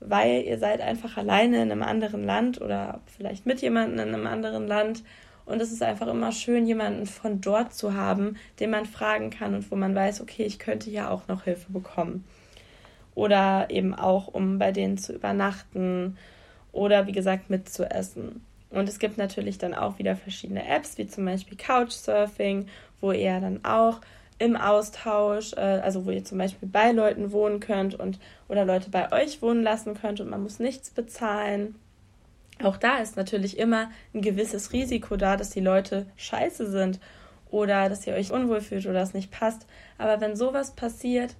Weil 0.00 0.44
ihr 0.44 0.58
seid 0.58 0.80
einfach 0.80 1.18
alleine 1.18 1.56
in 1.56 1.70
einem 1.70 1.82
anderen 1.82 2.24
Land 2.24 2.58
oder 2.58 3.02
vielleicht 3.04 3.44
mit 3.44 3.60
jemandem 3.60 4.08
in 4.08 4.14
einem 4.14 4.26
anderen 4.26 4.66
Land. 4.66 5.02
Und 5.46 5.62
es 5.62 5.72
ist 5.72 5.82
einfach 5.82 6.08
immer 6.08 6.32
schön, 6.32 6.66
jemanden 6.66 7.06
von 7.06 7.40
dort 7.40 7.72
zu 7.72 7.94
haben, 7.94 8.36
den 8.58 8.70
man 8.70 8.84
fragen 8.84 9.30
kann 9.30 9.54
und 9.54 9.70
wo 9.70 9.76
man 9.76 9.94
weiß, 9.94 10.20
okay, 10.20 10.42
ich 10.42 10.58
könnte 10.58 10.90
ja 10.90 11.08
auch 11.08 11.28
noch 11.28 11.44
Hilfe 11.44 11.72
bekommen. 11.72 12.24
Oder 13.14 13.68
eben 13.70 13.94
auch, 13.94 14.26
um 14.26 14.58
bei 14.58 14.72
denen 14.72 14.98
zu 14.98 15.14
übernachten 15.14 16.18
oder 16.72 17.06
wie 17.06 17.12
gesagt 17.12 17.48
mitzuessen. 17.48 18.44
Und 18.70 18.88
es 18.88 18.98
gibt 18.98 19.16
natürlich 19.16 19.56
dann 19.56 19.72
auch 19.72 19.98
wieder 19.98 20.16
verschiedene 20.16 20.68
Apps, 20.68 20.98
wie 20.98 21.06
zum 21.06 21.24
Beispiel 21.24 21.56
Couchsurfing, 21.56 22.66
wo 23.00 23.12
ihr 23.12 23.40
dann 23.40 23.64
auch 23.64 24.00
im 24.38 24.56
Austausch, 24.56 25.54
äh, 25.54 25.60
also 25.60 26.04
wo 26.04 26.10
ihr 26.10 26.24
zum 26.24 26.38
Beispiel 26.38 26.68
bei 26.68 26.92
Leuten 26.92 27.32
wohnen 27.32 27.60
könnt 27.60 27.94
und 27.94 28.18
oder 28.48 28.64
Leute 28.64 28.90
bei 28.90 29.12
euch 29.12 29.40
wohnen 29.40 29.62
lassen 29.62 29.94
könnt 29.94 30.20
und 30.20 30.28
man 30.28 30.42
muss 30.42 30.58
nichts 30.58 30.90
bezahlen. 30.90 31.76
Auch 32.62 32.76
da 32.76 32.98
ist 32.98 33.16
natürlich 33.16 33.58
immer 33.58 33.90
ein 34.14 34.22
gewisses 34.22 34.72
Risiko 34.72 35.16
da, 35.16 35.36
dass 35.36 35.50
die 35.50 35.60
Leute 35.60 36.06
scheiße 36.16 36.70
sind 36.70 37.00
oder 37.50 37.88
dass 37.88 38.06
ihr 38.06 38.14
euch 38.14 38.32
unwohl 38.32 38.60
fühlt 38.60 38.86
oder 38.86 39.02
es 39.02 39.14
nicht 39.14 39.30
passt. 39.30 39.66
Aber 39.98 40.20
wenn 40.20 40.36
sowas 40.36 40.72
passiert, 40.72 41.34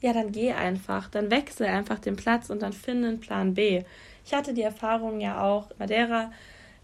ja, 0.00 0.12
dann 0.12 0.32
geh 0.32 0.52
einfach, 0.52 1.08
dann 1.10 1.30
wechsel 1.30 1.66
einfach 1.66 1.98
den 1.98 2.16
Platz 2.16 2.50
und 2.50 2.62
dann 2.62 2.72
finde 2.72 3.08
einen 3.08 3.20
Plan 3.20 3.54
B. 3.54 3.82
Ich 4.24 4.34
hatte 4.34 4.54
die 4.54 4.62
Erfahrung 4.62 5.20
ja 5.20 5.42
auch 5.42 5.70
in 5.70 5.78
Madeira, 5.78 6.30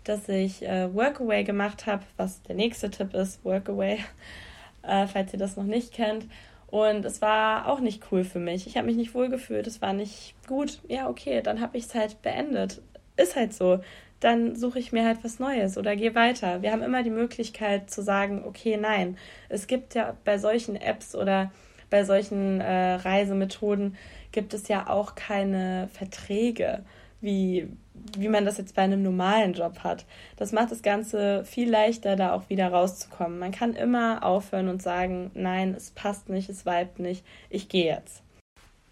dass 0.05 0.29
ich 0.29 0.63
äh, 0.63 0.95
Workaway 0.95 1.45
gemacht 1.45 1.87
habe, 1.87 2.03
was 2.17 2.43
der 2.43 2.55
nächste 2.55 2.91
Tipp 2.91 3.15
ist, 3.15 3.45
Workaway, 3.45 3.99
äh, 4.83 5.07
falls 5.07 5.33
ihr 5.33 5.39
das 5.39 5.57
noch 5.57 5.65
nicht 5.65 5.93
kennt. 5.93 6.27
Und 6.69 7.05
es 7.05 7.23
war 7.23 7.69
auch 7.69 7.81
nicht 7.81 8.03
cool 8.11 8.25
für 8.25 8.39
mich. 8.39 8.67
Ich 8.67 8.77
habe 8.77 8.87
mich 8.87 8.97
nicht 8.97 9.15
wohl 9.15 9.29
gefühlt, 9.29 9.67
es 9.67 9.81
war 9.81 9.93
nicht 9.93 10.35
gut. 10.47 10.81
Ja, 10.89 11.09
okay, 11.09 11.41
dann 11.41 11.61
habe 11.61 11.79
ich 11.79 11.85
es 11.85 11.95
halt 11.95 12.21
beendet. 12.23 12.83
Ist 13.17 13.37
halt 13.37 13.53
so. 13.55 13.81
Dann 14.21 14.57
suche 14.57 14.79
ich 14.79 14.93
mir 14.93 15.05
halt 15.05 15.19
was 15.23 15.39
Neues 15.39 15.77
oder 15.77 15.95
gehe 15.95 16.15
weiter. 16.15 16.63
Wir 16.63 16.73
haben 16.73 16.83
immer 16.83 17.03
die 17.03 17.11
Möglichkeit 17.11 17.91
zu 17.91 18.03
sagen, 18.03 18.45
okay, 18.47 18.77
nein. 18.77 19.19
Es 19.49 19.67
gibt 19.67 19.95
ja 19.95 20.17
bei 20.25 20.39
solchen 20.39 20.77
Apps 20.77 21.15
oder 21.15 21.53
bei 21.91 22.05
solchen 22.05 22.61
äh, 22.61 22.95
Reisemethoden 22.95 23.97
gibt 24.33 24.55
es 24.55 24.69
ja 24.69 24.89
auch 24.89 25.15
keine 25.15 25.89
Verträge 25.93 26.83
wie, 27.21 27.69
wie 28.17 28.29
man 28.29 28.45
das 28.45 28.59
jetzt 28.59 28.75
bei 28.75 28.83
einem 28.83 29.03
normalen 29.03 29.55
Job 29.55 29.81
hat. 29.81 30.05
Das 30.37 30.53
macht 30.53 30.71
das 30.71 30.83
Ganze 30.83 31.45
viel 31.45 31.71
leichter, 31.71 32.17
da 32.17 32.33
auch 32.33 32.49
wieder 32.49 32.69
rauszukommen. 32.69 33.39
Man 33.39 33.53
kann 33.53 33.75
immer 33.75 34.25
aufhören 34.25 34.69
und 34.69 34.83
sagen, 34.83 35.31
nein, 35.35 35.75
es 35.75 35.91
passt 35.91 36.29
nicht, 36.29 36.49
es 36.49 36.67
weibt 36.67 36.99
nicht, 36.99 37.25
ich 37.51 37.69
gehe 37.69 37.87
jetzt. 37.87 38.23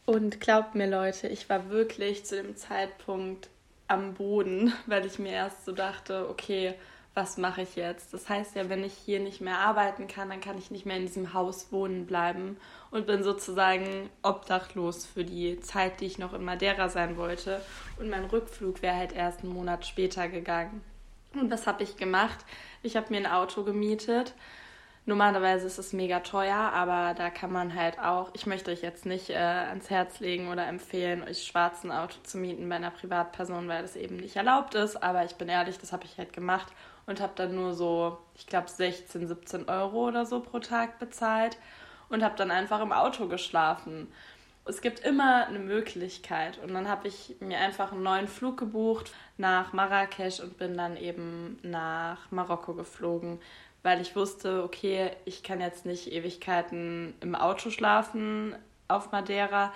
Und 0.06 0.40
glaubt 0.40 0.74
mir, 0.74 0.86
Leute, 0.86 1.28
ich 1.28 1.48
war 1.48 1.70
wirklich 1.70 2.26
zu 2.26 2.36
dem 2.36 2.56
Zeitpunkt 2.56 3.48
am 3.88 4.14
Boden, 4.14 4.72
weil 4.86 5.06
ich 5.06 5.18
mir 5.18 5.32
erst 5.32 5.64
so 5.64 5.72
dachte, 5.72 6.28
okay, 6.28 6.74
was 7.14 7.38
mache 7.38 7.62
ich 7.62 7.76
jetzt? 7.76 8.12
Das 8.12 8.28
heißt 8.28 8.56
ja, 8.56 8.68
wenn 8.68 8.82
ich 8.82 8.92
hier 8.92 9.20
nicht 9.20 9.40
mehr 9.40 9.60
arbeiten 9.60 10.08
kann, 10.08 10.30
dann 10.30 10.40
kann 10.40 10.58
ich 10.58 10.72
nicht 10.72 10.84
mehr 10.84 10.96
in 10.96 11.06
diesem 11.06 11.32
Haus 11.32 11.70
wohnen 11.70 12.06
bleiben 12.06 12.56
und 12.90 13.06
bin 13.06 13.22
sozusagen 13.22 14.10
obdachlos 14.22 15.06
für 15.06 15.24
die 15.24 15.60
Zeit, 15.60 16.00
die 16.00 16.06
ich 16.06 16.18
noch 16.18 16.34
in 16.34 16.44
Madeira 16.44 16.88
sein 16.88 17.16
wollte. 17.16 17.62
Und 18.00 18.10
mein 18.10 18.24
Rückflug 18.24 18.82
wäre 18.82 18.96
halt 18.96 19.12
erst 19.12 19.44
einen 19.44 19.52
Monat 19.52 19.86
später 19.86 20.28
gegangen. 20.28 20.82
Und 21.34 21.52
was 21.52 21.68
habe 21.68 21.84
ich 21.84 21.96
gemacht? 21.96 22.44
Ich 22.82 22.96
habe 22.96 23.10
mir 23.10 23.18
ein 23.18 23.26
Auto 23.26 23.62
gemietet. 23.62 24.34
Normalerweise 25.06 25.66
ist 25.66 25.78
es 25.78 25.92
mega 25.92 26.20
teuer, 26.20 26.56
aber 26.56 27.12
da 27.12 27.28
kann 27.28 27.52
man 27.52 27.75
halt 27.75 27.99
auch, 27.99 28.30
ich 28.32 28.46
möchte 28.46 28.70
euch 28.70 28.80
jetzt 28.80 29.04
nicht 29.04 29.28
äh, 29.28 29.34
ans 29.34 29.90
Herz 29.90 30.18
legen 30.20 30.50
oder 30.50 30.66
empfehlen, 30.66 31.23
euch 31.23 31.44
schwarzen 31.44 31.92
Auto 31.92 32.14
zu 32.23 32.38
mieten 32.38 32.66
bei 32.70 32.76
einer 32.76 32.90
Privatperson, 32.90 33.68
weil 33.68 33.82
das 33.82 33.96
eben 33.96 34.16
nicht 34.16 34.37
erlaubt 34.37 34.75
ist. 34.75 35.02
Aber 35.02 35.23
ich 35.23 35.34
bin 35.34 35.49
ehrlich, 35.49 35.78
das 35.78 35.92
habe 35.92 36.06
ich 36.06 36.16
halt 36.16 36.32
gemacht 36.32 36.73
und 37.06 37.20
habe 37.20 37.34
dann 37.37 37.54
nur 37.54 37.75
so, 37.75 38.16
ich 38.34 38.46
glaube, 38.46 38.70
16, 38.70 39.28
17 39.28 39.68
Euro 39.68 40.08
oder 40.08 40.25
so 40.25 40.40
pro 40.40 40.58
Tag 40.58 40.99
bezahlt 40.99 41.58
und 42.08 42.23
habe 42.23 42.37
dann 42.37 42.50
einfach 42.50 42.80
im 42.80 42.92
Auto 42.92 43.28
geschlafen. 43.28 44.11
Es 44.66 44.80
gibt 44.80 45.00
immer 45.00 45.47
eine 45.47 45.59
Möglichkeit. 45.59 46.59
Und 46.62 46.73
dann 46.73 46.88
habe 46.88 47.09
ich 47.09 47.37
mir 47.40 47.59
einfach 47.59 47.92
einen 47.92 48.02
neuen 48.02 48.28
Flug 48.28 48.56
gebucht 48.56 49.12
nach 49.37 49.73
Marrakesch 49.73 50.40
und 50.40 50.56
bin 50.56 50.76
dann 50.76 50.97
eben 50.97 51.59
nach 51.62 52.30
Marokko 52.30 52.75
geflogen, 52.75 53.40
weil 53.83 54.00
ich 54.00 54.16
wusste, 54.16 54.62
okay, 54.64 55.11
ich 55.26 55.42
kann 55.42 55.61
jetzt 55.61 55.85
nicht 55.85 56.11
Ewigkeiten 56.11 57.14
im 57.21 57.35
Auto 57.35 57.68
schlafen 57.71 58.56
auf 58.88 59.12
Madeira, 59.12 59.73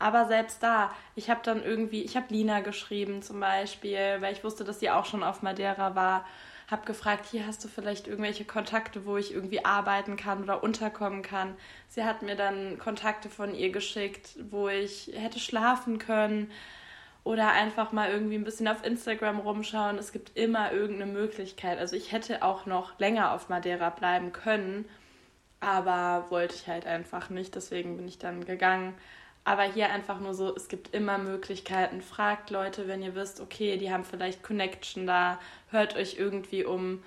aber 0.00 0.26
selbst 0.26 0.62
da, 0.62 0.90
ich 1.14 1.30
habe 1.30 1.40
dann 1.44 1.62
irgendwie, 1.62 2.02
ich 2.02 2.16
habe 2.16 2.26
Lina 2.30 2.60
geschrieben 2.60 3.22
zum 3.22 3.38
Beispiel, 3.38 4.16
weil 4.20 4.32
ich 4.32 4.42
wusste, 4.42 4.64
dass 4.64 4.80
sie 4.80 4.90
auch 4.90 5.04
schon 5.04 5.22
auf 5.22 5.42
Madeira 5.42 5.94
war 5.94 6.24
habe 6.72 6.84
gefragt, 6.86 7.26
hier 7.30 7.46
hast 7.46 7.62
du 7.62 7.68
vielleicht 7.68 8.08
irgendwelche 8.08 8.44
Kontakte, 8.44 9.06
wo 9.06 9.16
ich 9.16 9.32
irgendwie 9.32 9.64
arbeiten 9.64 10.16
kann 10.16 10.42
oder 10.42 10.64
unterkommen 10.64 11.22
kann. 11.22 11.54
Sie 11.88 12.02
hat 12.02 12.22
mir 12.22 12.34
dann 12.34 12.78
Kontakte 12.78 13.28
von 13.28 13.54
ihr 13.54 13.70
geschickt, 13.70 14.30
wo 14.50 14.68
ich 14.68 15.12
hätte 15.14 15.38
schlafen 15.38 15.98
können 15.98 16.50
oder 17.24 17.52
einfach 17.52 17.92
mal 17.92 18.10
irgendwie 18.10 18.34
ein 18.34 18.44
bisschen 18.44 18.66
auf 18.66 18.84
Instagram 18.84 19.38
rumschauen. 19.38 19.98
Es 19.98 20.12
gibt 20.12 20.36
immer 20.36 20.72
irgendeine 20.72 21.12
Möglichkeit. 21.12 21.78
Also 21.78 21.94
ich 21.94 22.10
hätte 22.10 22.42
auch 22.42 22.66
noch 22.66 22.98
länger 22.98 23.32
auf 23.32 23.48
Madeira 23.48 23.90
bleiben 23.90 24.32
können, 24.32 24.88
aber 25.60 26.26
wollte 26.30 26.56
ich 26.56 26.66
halt 26.66 26.86
einfach 26.86 27.30
nicht. 27.30 27.54
Deswegen 27.54 27.96
bin 27.96 28.08
ich 28.08 28.18
dann 28.18 28.44
gegangen. 28.44 28.94
Aber 29.44 29.64
hier 29.64 29.90
einfach 29.90 30.20
nur 30.20 30.34
so, 30.34 30.54
es 30.54 30.68
gibt 30.68 30.94
immer 30.94 31.18
Möglichkeiten. 31.18 32.00
Fragt 32.00 32.50
Leute, 32.50 32.86
wenn 32.86 33.02
ihr 33.02 33.14
wisst, 33.16 33.40
okay, 33.40 33.76
die 33.76 33.92
haben 33.92 34.04
vielleicht 34.04 34.42
Connection 34.42 35.06
da, 35.06 35.40
hört 35.70 35.96
euch 35.96 36.16
irgendwie 36.16 36.64
um. 36.64 37.02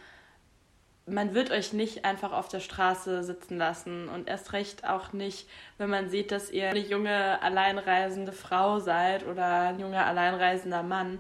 Man 1.07 1.33
wird 1.33 1.51
euch 1.51 1.71
nicht 1.71 2.03
einfach 2.03 2.33
auf 2.33 2.47
der 2.47 2.59
Straße 2.59 3.23
sitzen 3.23 3.57
lassen 3.57 4.09
und 4.09 4.27
erst 4.27 4.53
recht 4.53 4.85
auch 4.85 5.13
nicht, 5.13 5.47
wenn 5.77 5.89
man 5.89 6.09
sieht, 6.09 6.31
dass 6.31 6.49
ihr 6.49 6.69
eine 6.69 6.79
junge 6.79 7.41
alleinreisende 7.41 8.33
Frau 8.33 8.79
seid 8.79 9.25
oder 9.25 9.69
ein 9.69 9.79
junger 9.79 10.05
alleinreisender 10.05 10.83
Mann. 10.83 11.19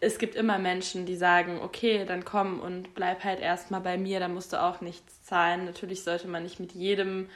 Es 0.00 0.18
gibt 0.18 0.36
immer 0.36 0.58
Menschen, 0.58 1.06
die 1.06 1.16
sagen, 1.16 1.60
okay, 1.60 2.04
dann 2.06 2.24
komm 2.24 2.60
und 2.60 2.94
bleib 2.94 3.24
halt 3.24 3.40
erstmal 3.40 3.80
bei 3.80 3.98
mir, 3.98 4.20
da 4.20 4.28
musst 4.28 4.52
du 4.52 4.62
auch 4.62 4.80
nichts 4.80 5.24
zahlen. 5.24 5.64
Natürlich 5.64 6.04
sollte 6.04 6.28
man 6.28 6.44
nicht 6.44 6.60
mit 6.60 6.72
jedem 6.72 7.28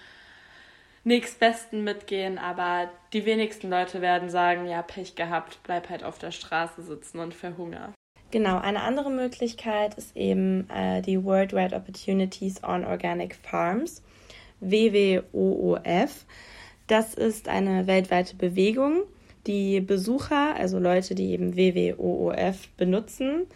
nächstbesten 1.04 1.85
mitgehen, 1.85 2.38
aber 2.38 2.90
die 3.12 3.25
wenigsten 3.25 3.68
Leute 3.71 4.00
werden 4.00 4.30
sagen, 4.30 4.66
ja, 4.66 4.82
Pech 4.82 5.14
gehabt, 5.14 5.59
bleib 5.64 5.88
halt 5.90 6.04
auf 6.04 6.18
der 6.18 6.30
Straße 6.30 6.82
sitzen 6.82 7.18
und 7.18 7.35
verhunger. 7.35 7.92
Genau, 8.30 8.59
eine 8.59 8.82
andere 8.82 9.11
Möglichkeit 9.11 9.94
ist 9.94 10.16
eben 10.16 10.68
äh, 10.71 11.02
die 11.02 11.23
Worldwide 11.23 11.76
Opportunities 11.76 12.64
on 12.64 12.85
Organic 12.85 13.35
Farms, 13.35 14.02
WWOOF. 14.61 16.25
Das 16.87 17.14
ist 17.14 17.49
eine 17.49 17.87
weltweite 17.87 18.37
Bewegung, 18.37 19.02
die 19.47 19.80
Besucher, 19.80 20.54
also 20.56 20.78
Leute, 20.78 21.14
die 21.14 21.32
eben 21.32 21.56
WWOOF 21.56 22.68
benutzen, 22.76 23.47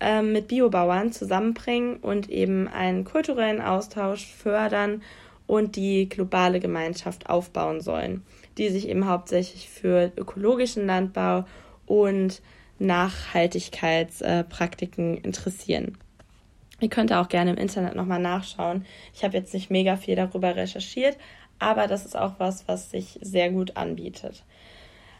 ähm, 0.00 0.32
mit 0.32 0.48
Biobauern 0.48 1.12
zusammenbringen 1.12 1.96
und 1.96 2.30
eben 2.30 2.68
einen 2.68 3.04
kulturellen 3.04 3.60
Austausch 3.60 4.26
fördern 4.26 5.02
und 5.46 5.76
die 5.76 6.08
globale 6.08 6.58
Gemeinschaft 6.60 7.28
aufbauen 7.28 7.80
sollen, 7.80 8.22
die 8.58 8.70
sich 8.70 8.88
eben 8.88 9.06
hauptsächlich 9.06 9.68
für 9.68 10.12
ökologischen 10.16 10.86
Landbau 10.86 11.44
und 11.86 12.42
Nachhaltigkeitspraktiken 12.78 15.18
interessieren. 15.18 15.98
Ihr 16.80 16.88
könnt 16.88 17.12
auch 17.12 17.28
gerne 17.28 17.52
im 17.52 17.56
Internet 17.56 17.94
nochmal 17.94 18.20
nachschauen. 18.20 18.84
Ich 19.14 19.22
habe 19.22 19.36
jetzt 19.36 19.54
nicht 19.54 19.70
mega 19.70 19.96
viel 19.96 20.16
darüber 20.16 20.56
recherchiert, 20.56 21.16
aber 21.58 21.86
das 21.86 22.04
ist 22.04 22.16
auch 22.16 22.34
was, 22.38 22.66
was 22.66 22.90
sich 22.90 23.18
sehr 23.22 23.50
gut 23.50 23.76
anbietet. 23.76 24.44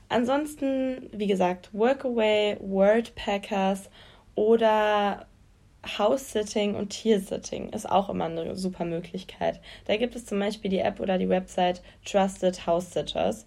Ansonsten, 0.08 1.08
wie 1.12 1.26
gesagt, 1.26 1.70
Workaway, 1.72 2.56
Wordpackers 2.60 3.88
oder 4.34 5.26
House-Sitting 5.98 6.74
und 6.74 6.90
Tier-Sitting 6.90 7.70
ist 7.70 7.88
auch 7.88 8.08
immer 8.08 8.26
eine 8.26 8.56
super 8.56 8.84
Möglichkeit. 8.84 9.60
Da 9.86 9.96
gibt 9.96 10.16
es 10.16 10.26
zum 10.26 10.38
Beispiel 10.38 10.70
die 10.70 10.78
App 10.78 11.00
oder 11.00 11.18
die 11.18 11.28
Website 11.28 11.82
Trusted 12.04 12.66
House 12.66 12.92
Sitters, 12.92 13.46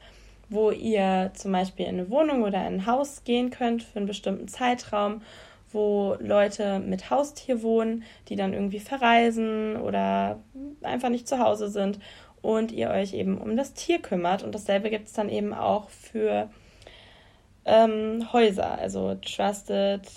wo 0.50 0.72
ihr 0.72 1.32
zum 1.34 1.52
Beispiel 1.52 1.86
in 1.86 2.00
eine 2.00 2.10
Wohnung 2.10 2.44
oder 2.44 2.60
in 2.68 2.76
ein 2.76 2.86
Haus 2.86 3.24
gehen 3.24 3.50
könnt 3.50 3.84
für 3.84 3.98
einen 3.98 4.08
bestimmten 4.08 4.48
Zeitraum, 4.48 5.22
wo 5.72 6.16
Leute 6.20 6.80
mit 6.80 7.10
Haustier 7.10 7.62
wohnen, 7.62 8.04
die 8.30 8.36
dann 8.36 8.54
irgendwie 8.54 8.80
verreisen 8.80 9.76
oder 9.76 10.40
einfach 10.82 11.10
nicht 11.10 11.28
zu 11.28 11.40
Hause 11.40 11.70
sind 11.70 12.00
und 12.42 12.72
ihr 12.72 12.90
euch 12.90 13.14
eben 13.14 13.38
um 13.38 13.58
das 13.58 13.74
Tier 13.74 14.00
kümmert. 14.00 14.44
Und 14.44 14.56
dasselbe 14.56 14.90
gibt 14.90 15.08
es 15.08 15.14
dann 15.14 15.30
eben 15.30 15.54
auch 15.54 15.90
für 15.90 16.50
ähm, 17.66 18.32
Häuser, 18.32 18.78
also 18.80 19.16
Trusted 19.16 20.08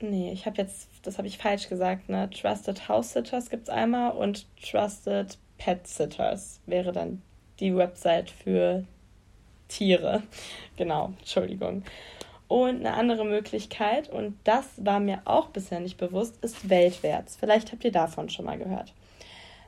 Nee, 0.00 0.30
ich 0.32 0.44
habe 0.44 0.58
jetzt, 0.58 0.88
das 1.02 1.16
habe 1.16 1.26
ich 1.26 1.38
falsch 1.38 1.68
gesagt, 1.68 2.08
ne? 2.08 2.28
Trusted 2.30 2.88
House 2.88 3.12
Sitters 3.12 3.48
gibt 3.48 3.64
es 3.64 3.68
einmal 3.70 4.12
und 4.12 4.46
Trusted 4.62 5.38
Pet 5.56 5.86
Sitters 5.86 6.60
wäre 6.66 6.92
dann 6.92 7.22
die 7.60 7.74
Website 7.74 8.30
für 8.30 8.84
Tiere. 9.68 10.22
Genau, 10.76 11.14
Entschuldigung. 11.20 11.84
Und 12.48 12.80
eine 12.80 12.92
andere 12.92 13.24
Möglichkeit, 13.24 14.10
und 14.10 14.36
das 14.44 14.66
war 14.76 15.00
mir 15.00 15.22
auch 15.24 15.48
bisher 15.48 15.80
nicht 15.80 15.96
bewusst, 15.96 16.36
ist 16.44 16.68
weltwärts. 16.68 17.36
Vielleicht 17.36 17.72
habt 17.72 17.82
ihr 17.82 17.92
davon 17.92 18.28
schon 18.28 18.44
mal 18.44 18.58
gehört. 18.58 18.92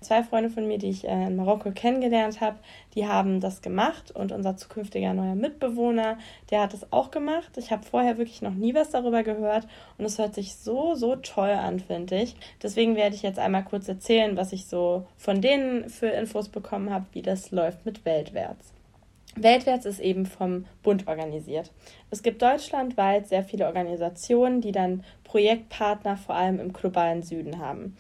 Zwei 0.00 0.23
Freunde 0.23 0.50
von 0.50 0.67
mir, 0.67 0.78
die 0.78 0.90
ich 0.90 1.07
äh, 1.07 1.26
in 1.26 1.37
Marokko 1.37 1.71
kennengelernt 1.73 2.40
habe, 2.40 2.59
die 2.95 3.07
haben 3.07 3.40
das 3.40 3.62
gemacht 3.62 4.11
und 4.11 4.33
unser 4.33 4.57
zukünftiger 4.57 5.14
neuer 5.14 5.35
Mitbewohner, 5.35 6.19
der 6.50 6.62
hat 6.62 6.75
es 6.75 6.93
auch 6.93 7.11
gemacht. 7.11 7.57
Ich 7.57 7.71
habe 7.71 7.85
vorher 7.85 8.19
wirklich 8.19 8.43
noch 8.43 8.55
nie 8.55 8.75
was 8.75 8.90
darüber 8.90 9.23
gehört 9.23 9.67
und 9.99 10.05
es 10.05 10.19
hört 10.19 10.35
sich 10.35 10.55
so, 10.55 10.95
so 10.95 11.17
toll 11.17 11.50
an, 11.50 11.81
finde 11.81 12.21
ich. 12.21 12.37
Deswegen 12.62 12.97
werde 12.97 13.17
ich 13.17 13.23
jetzt 13.23 13.38
einmal 13.38 13.64
kurz 13.64 13.88
erzählen, 13.88 14.37
was 14.37 14.52
ich 14.52 14.67
so 14.67 15.07
von 15.17 15.40
denen 15.40 15.88
für 15.88 16.09
Infos 16.09 16.49
bekommen 16.49 16.90
habe, 16.90 17.07
wie 17.12 17.23
das 17.23 17.50
läuft 17.50 17.85
mit 17.85 18.05
Weltwärts. 18.05 18.73
Weltwärts 19.43 19.87
ist 19.87 20.00
eben 20.00 20.26
vom 20.26 20.64
Bund 20.83 21.07
organisiert. 21.07 21.71
Es 22.11 22.23
gibt 22.23 22.43
deutschlandweit 22.43 23.28
sehr 23.28 23.45
viele 23.45 23.67
Organisationen, 23.67 24.61
die 24.61 24.73
dann 24.73 25.05
Projektpartner 25.25 26.17
vor 26.17 26.35
allem 26.35 26.59
im 26.61 26.73
globalen 26.73 27.23
Süden 27.23 27.59
haben. 27.59 27.97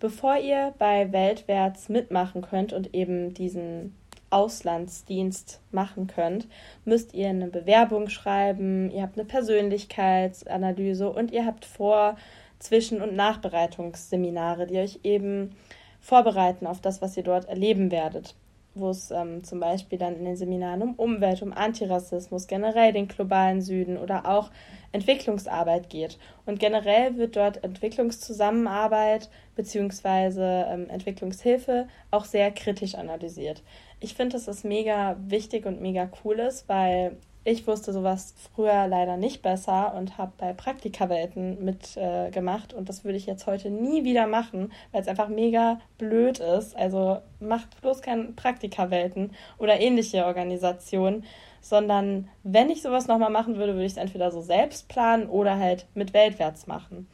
Bevor 0.00 0.38
ihr 0.38 0.72
bei 0.78 1.12
Weltwärts 1.12 1.90
mitmachen 1.90 2.40
könnt 2.40 2.72
und 2.72 2.94
eben 2.94 3.34
diesen 3.34 3.94
Auslandsdienst 4.30 5.60
machen 5.72 6.06
könnt, 6.06 6.48
müsst 6.86 7.12
ihr 7.12 7.28
eine 7.28 7.48
Bewerbung 7.48 8.08
schreiben, 8.08 8.90
ihr 8.90 9.02
habt 9.02 9.18
eine 9.18 9.26
Persönlichkeitsanalyse 9.26 11.10
und 11.10 11.32
ihr 11.32 11.44
habt 11.44 11.66
Vor-, 11.66 12.16
Zwischen- 12.58 13.02
und 13.02 13.14
Nachbereitungsseminare, 13.14 14.66
die 14.66 14.78
euch 14.78 15.00
eben 15.02 15.54
vorbereiten 16.00 16.66
auf 16.66 16.80
das, 16.80 17.02
was 17.02 17.16
ihr 17.16 17.22
dort 17.22 17.46
erleben 17.46 17.90
werdet 17.90 18.34
wo 18.74 18.90
es 18.90 19.10
ähm, 19.10 19.42
zum 19.42 19.60
Beispiel 19.60 19.98
dann 19.98 20.16
in 20.16 20.24
den 20.24 20.36
Seminaren 20.36 20.82
um 20.82 20.94
Umwelt, 20.94 21.42
um 21.42 21.52
Antirassismus, 21.52 22.46
generell 22.46 22.92
den 22.92 23.08
globalen 23.08 23.60
Süden 23.60 23.96
oder 23.96 24.26
auch 24.26 24.50
Entwicklungsarbeit 24.92 25.90
geht. 25.90 26.18
Und 26.46 26.60
generell 26.60 27.16
wird 27.16 27.36
dort 27.36 27.64
Entwicklungszusammenarbeit 27.64 29.28
bzw. 29.62 30.40
Ähm, 30.40 30.88
Entwicklungshilfe 30.88 31.88
auch 32.10 32.24
sehr 32.24 32.50
kritisch 32.50 32.94
analysiert. 32.94 33.62
Ich 34.00 34.14
finde, 34.14 34.34
dass 34.34 34.46
das 34.46 34.64
mega 34.64 35.16
wichtig 35.20 35.66
und 35.66 35.80
mega 35.80 36.10
cool 36.24 36.38
ist, 36.38 36.68
weil 36.68 37.16
ich 37.42 37.66
wusste 37.66 37.92
sowas 37.92 38.34
früher 38.54 38.86
leider 38.86 39.16
nicht 39.16 39.40
besser 39.40 39.94
und 39.94 40.18
habe 40.18 40.32
bei 40.36 40.52
Praktikawelten 40.52 41.64
mitgemacht 41.64 42.72
äh, 42.72 42.76
und 42.76 42.88
das 42.88 43.02
würde 43.04 43.16
ich 43.16 43.24
jetzt 43.24 43.46
heute 43.46 43.70
nie 43.70 44.04
wieder 44.04 44.26
machen, 44.26 44.72
weil 44.92 45.00
es 45.00 45.08
einfach 45.08 45.28
mega 45.28 45.80
blöd 45.96 46.38
ist. 46.38 46.76
Also 46.76 47.18
macht 47.40 47.80
bloß 47.80 48.02
keine 48.02 48.24
Praktikawelten 48.32 49.32
oder 49.58 49.80
ähnliche 49.80 50.26
Organisationen, 50.26 51.24
sondern 51.62 52.28
wenn 52.42 52.68
ich 52.68 52.82
sowas 52.82 53.06
nochmal 53.06 53.30
machen 53.30 53.56
würde, 53.56 53.72
würde 53.72 53.86
ich 53.86 53.92
es 53.92 53.98
entweder 53.98 54.30
so 54.30 54.42
selbst 54.42 54.88
planen 54.88 55.28
oder 55.28 55.58
halt 55.58 55.86
mit 55.94 56.12
Weltwärts 56.12 56.66
machen. 56.66 57.08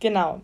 Genau. 0.00 0.40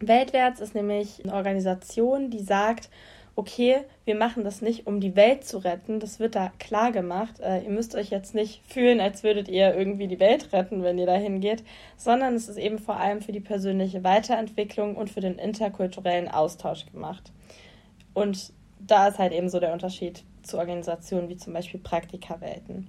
Weltwärts 0.00 0.60
ist 0.60 0.74
nämlich 0.74 1.22
eine 1.24 1.34
Organisation, 1.34 2.30
die 2.30 2.40
sagt, 2.40 2.88
okay, 3.36 3.84
wir 4.04 4.16
machen 4.16 4.44
das 4.44 4.60
nicht, 4.60 4.86
um 4.86 5.00
die 5.00 5.16
Welt 5.16 5.44
zu 5.44 5.58
retten. 5.58 6.00
Das 6.00 6.20
wird 6.20 6.34
da 6.34 6.52
klar 6.58 6.92
gemacht. 6.92 7.40
Äh, 7.40 7.62
ihr 7.62 7.70
müsst 7.70 7.94
euch 7.94 8.10
jetzt 8.10 8.34
nicht 8.34 8.62
fühlen, 8.66 9.00
als 9.00 9.22
würdet 9.22 9.48
ihr 9.48 9.74
irgendwie 9.74 10.08
die 10.08 10.20
Welt 10.20 10.52
retten, 10.52 10.82
wenn 10.82 10.98
ihr 10.98 11.06
da 11.06 11.14
hingeht, 11.14 11.64
sondern 11.96 12.34
es 12.34 12.48
ist 12.48 12.58
eben 12.58 12.78
vor 12.78 12.96
allem 12.96 13.22
für 13.22 13.32
die 13.32 13.40
persönliche 13.40 14.04
Weiterentwicklung 14.04 14.96
und 14.96 15.10
für 15.10 15.20
den 15.20 15.38
interkulturellen 15.38 16.28
Austausch 16.28 16.86
gemacht. 16.92 17.32
Und 18.12 18.52
da 18.78 19.08
ist 19.08 19.18
halt 19.18 19.32
eben 19.32 19.48
so 19.48 19.60
der 19.60 19.72
Unterschied 19.72 20.24
zu 20.42 20.58
Organisationen 20.58 21.28
wie 21.28 21.36
zum 21.36 21.52
Beispiel 21.52 21.80
Praktikawelten. 21.80 22.88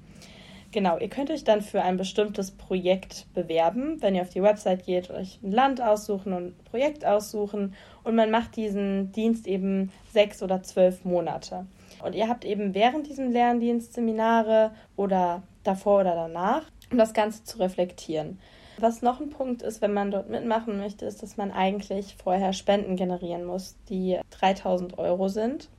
Genau, 0.72 0.98
ihr 0.98 1.10
könnt 1.10 1.30
euch 1.30 1.44
dann 1.44 1.62
für 1.62 1.82
ein 1.82 1.98
bestimmtes 1.98 2.52
Projekt 2.52 3.26
bewerben, 3.34 4.02
wenn 4.02 4.16
ihr 4.16 4.22
auf 4.22 4.30
die 4.30 4.42
Website 4.42 4.86
geht, 4.86 5.12
euch 5.12 5.40
ein 5.44 5.52
Land 5.52 5.82
aussuchen 5.82 6.32
und 6.32 6.46
ein 6.46 6.64
Projekt 6.64 7.06
aussuchen 7.06 7.76
und 8.04 8.16
man 8.16 8.32
macht 8.32 8.56
diesen 8.56 9.12
Dienst 9.12 9.48
eben 9.48 9.92
sechs 10.14 10.42
oder 10.42 10.64
zwölf 10.64 11.04
Monate. 11.04 11.66
Und 12.04 12.16
ihr 12.16 12.30
habt 12.30 12.46
eben 12.46 12.74
während 12.74 13.08
diesem 13.08 13.32
Lerndienst 13.32 13.94
Seminare 13.94 14.72
oder 14.96 15.44
davor 15.64 16.02
oder 16.02 16.16
danach, 16.16 16.64
um 16.90 16.98
das 16.98 17.14
Ganze 17.14 17.44
zu 17.44 17.60
reflektieren. 17.60 18.40
Was 18.78 19.02
noch 19.02 19.20
ein 19.20 19.30
Punkt 19.30 19.62
ist, 19.64 19.82
wenn 19.82 19.94
man 19.94 20.10
dort 20.10 20.30
mitmachen 20.30 20.78
möchte, 20.78 21.06
ist, 21.06 21.22
dass 21.22 21.36
man 21.36 21.52
eigentlich 21.52 22.16
vorher 22.16 22.54
Spenden 22.54 22.96
generieren 22.96 23.44
muss, 23.44 23.76
die 23.90 24.20
3000 24.32 24.98
Euro 24.98 25.28
sind. 25.28 25.70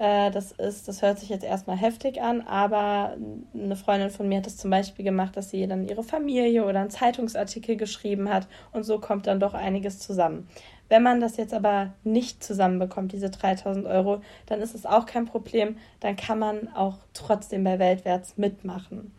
Äh, 0.00 0.30
das 0.30 0.52
ist, 0.52 0.88
das 0.88 1.02
hört 1.02 1.18
sich 1.18 1.28
jetzt 1.28 1.44
erstmal 1.44 1.76
heftig 1.76 2.22
an, 2.22 2.40
aber 2.40 3.18
eine 3.52 3.76
Freundin 3.76 4.08
von 4.08 4.26
mir 4.26 4.38
hat 4.38 4.46
das 4.46 4.56
zum 4.56 4.70
Beispiel 4.70 5.04
gemacht, 5.04 5.36
dass 5.36 5.50
sie 5.50 5.66
dann 5.66 5.86
ihre 5.86 6.02
Familie 6.02 6.64
oder 6.64 6.80
einen 6.80 6.88
Zeitungsartikel 6.88 7.76
geschrieben 7.76 8.30
hat 8.30 8.48
und 8.72 8.84
so 8.84 8.98
kommt 8.98 9.26
dann 9.26 9.40
doch 9.40 9.52
einiges 9.52 9.98
zusammen. 9.98 10.48
Wenn 10.88 11.02
man 11.02 11.20
das 11.20 11.36
jetzt 11.36 11.52
aber 11.52 11.92
nicht 12.02 12.42
zusammenbekommt, 12.42 13.12
diese 13.12 13.28
3000 13.28 13.86
Euro, 13.86 14.22
dann 14.46 14.62
ist 14.62 14.74
es 14.74 14.86
auch 14.86 15.04
kein 15.04 15.26
Problem. 15.26 15.76
Dann 16.00 16.16
kann 16.16 16.38
man 16.38 16.68
auch 16.74 16.96
trotzdem 17.12 17.62
bei 17.62 17.78
Weltwärts 17.78 18.38
mitmachen. 18.38 19.12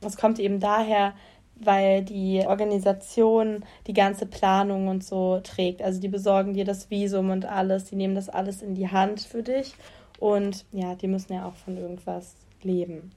Das 0.00 0.16
kommt 0.16 0.40
eben 0.40 0.58
daher, 0.58 1.14
weil 1.56 2.02
die 2.02 2.44
Organisation 2.46 3.64
die 3.86 3.92
ganze 3.92 4.26
Planung 4.26 4.88
und 4.88 5.04
so 5.04 5.40
trägt. 5.40 5.82
Also 5.82 6.00
die 6.00 6.08
besorgen 6.08 6.54
dir 6.54 6.64
das 6.64 6.90
Visum 6.90 7.30
und 7.30 7.44
alles, 7.44 7.84
die 7.84 7.96
nehmen 7.96 8.14
das 8.14 8.28
alles 8.28 8.62
in 8.62 8.74
die 8.74 8.88
Hand 8.88 9.20
für 9.20 9.42
dich 9.42 9.74
und 10.18 10.64
ja, 10.72 10.94
die 10.94 11.08
müssen 11.08 11.32
ja 11.32 11.46
auch 11.46 11.54
von 11.56 11.76
irgendwas 11.76 12.34
leben. 12.62 13.12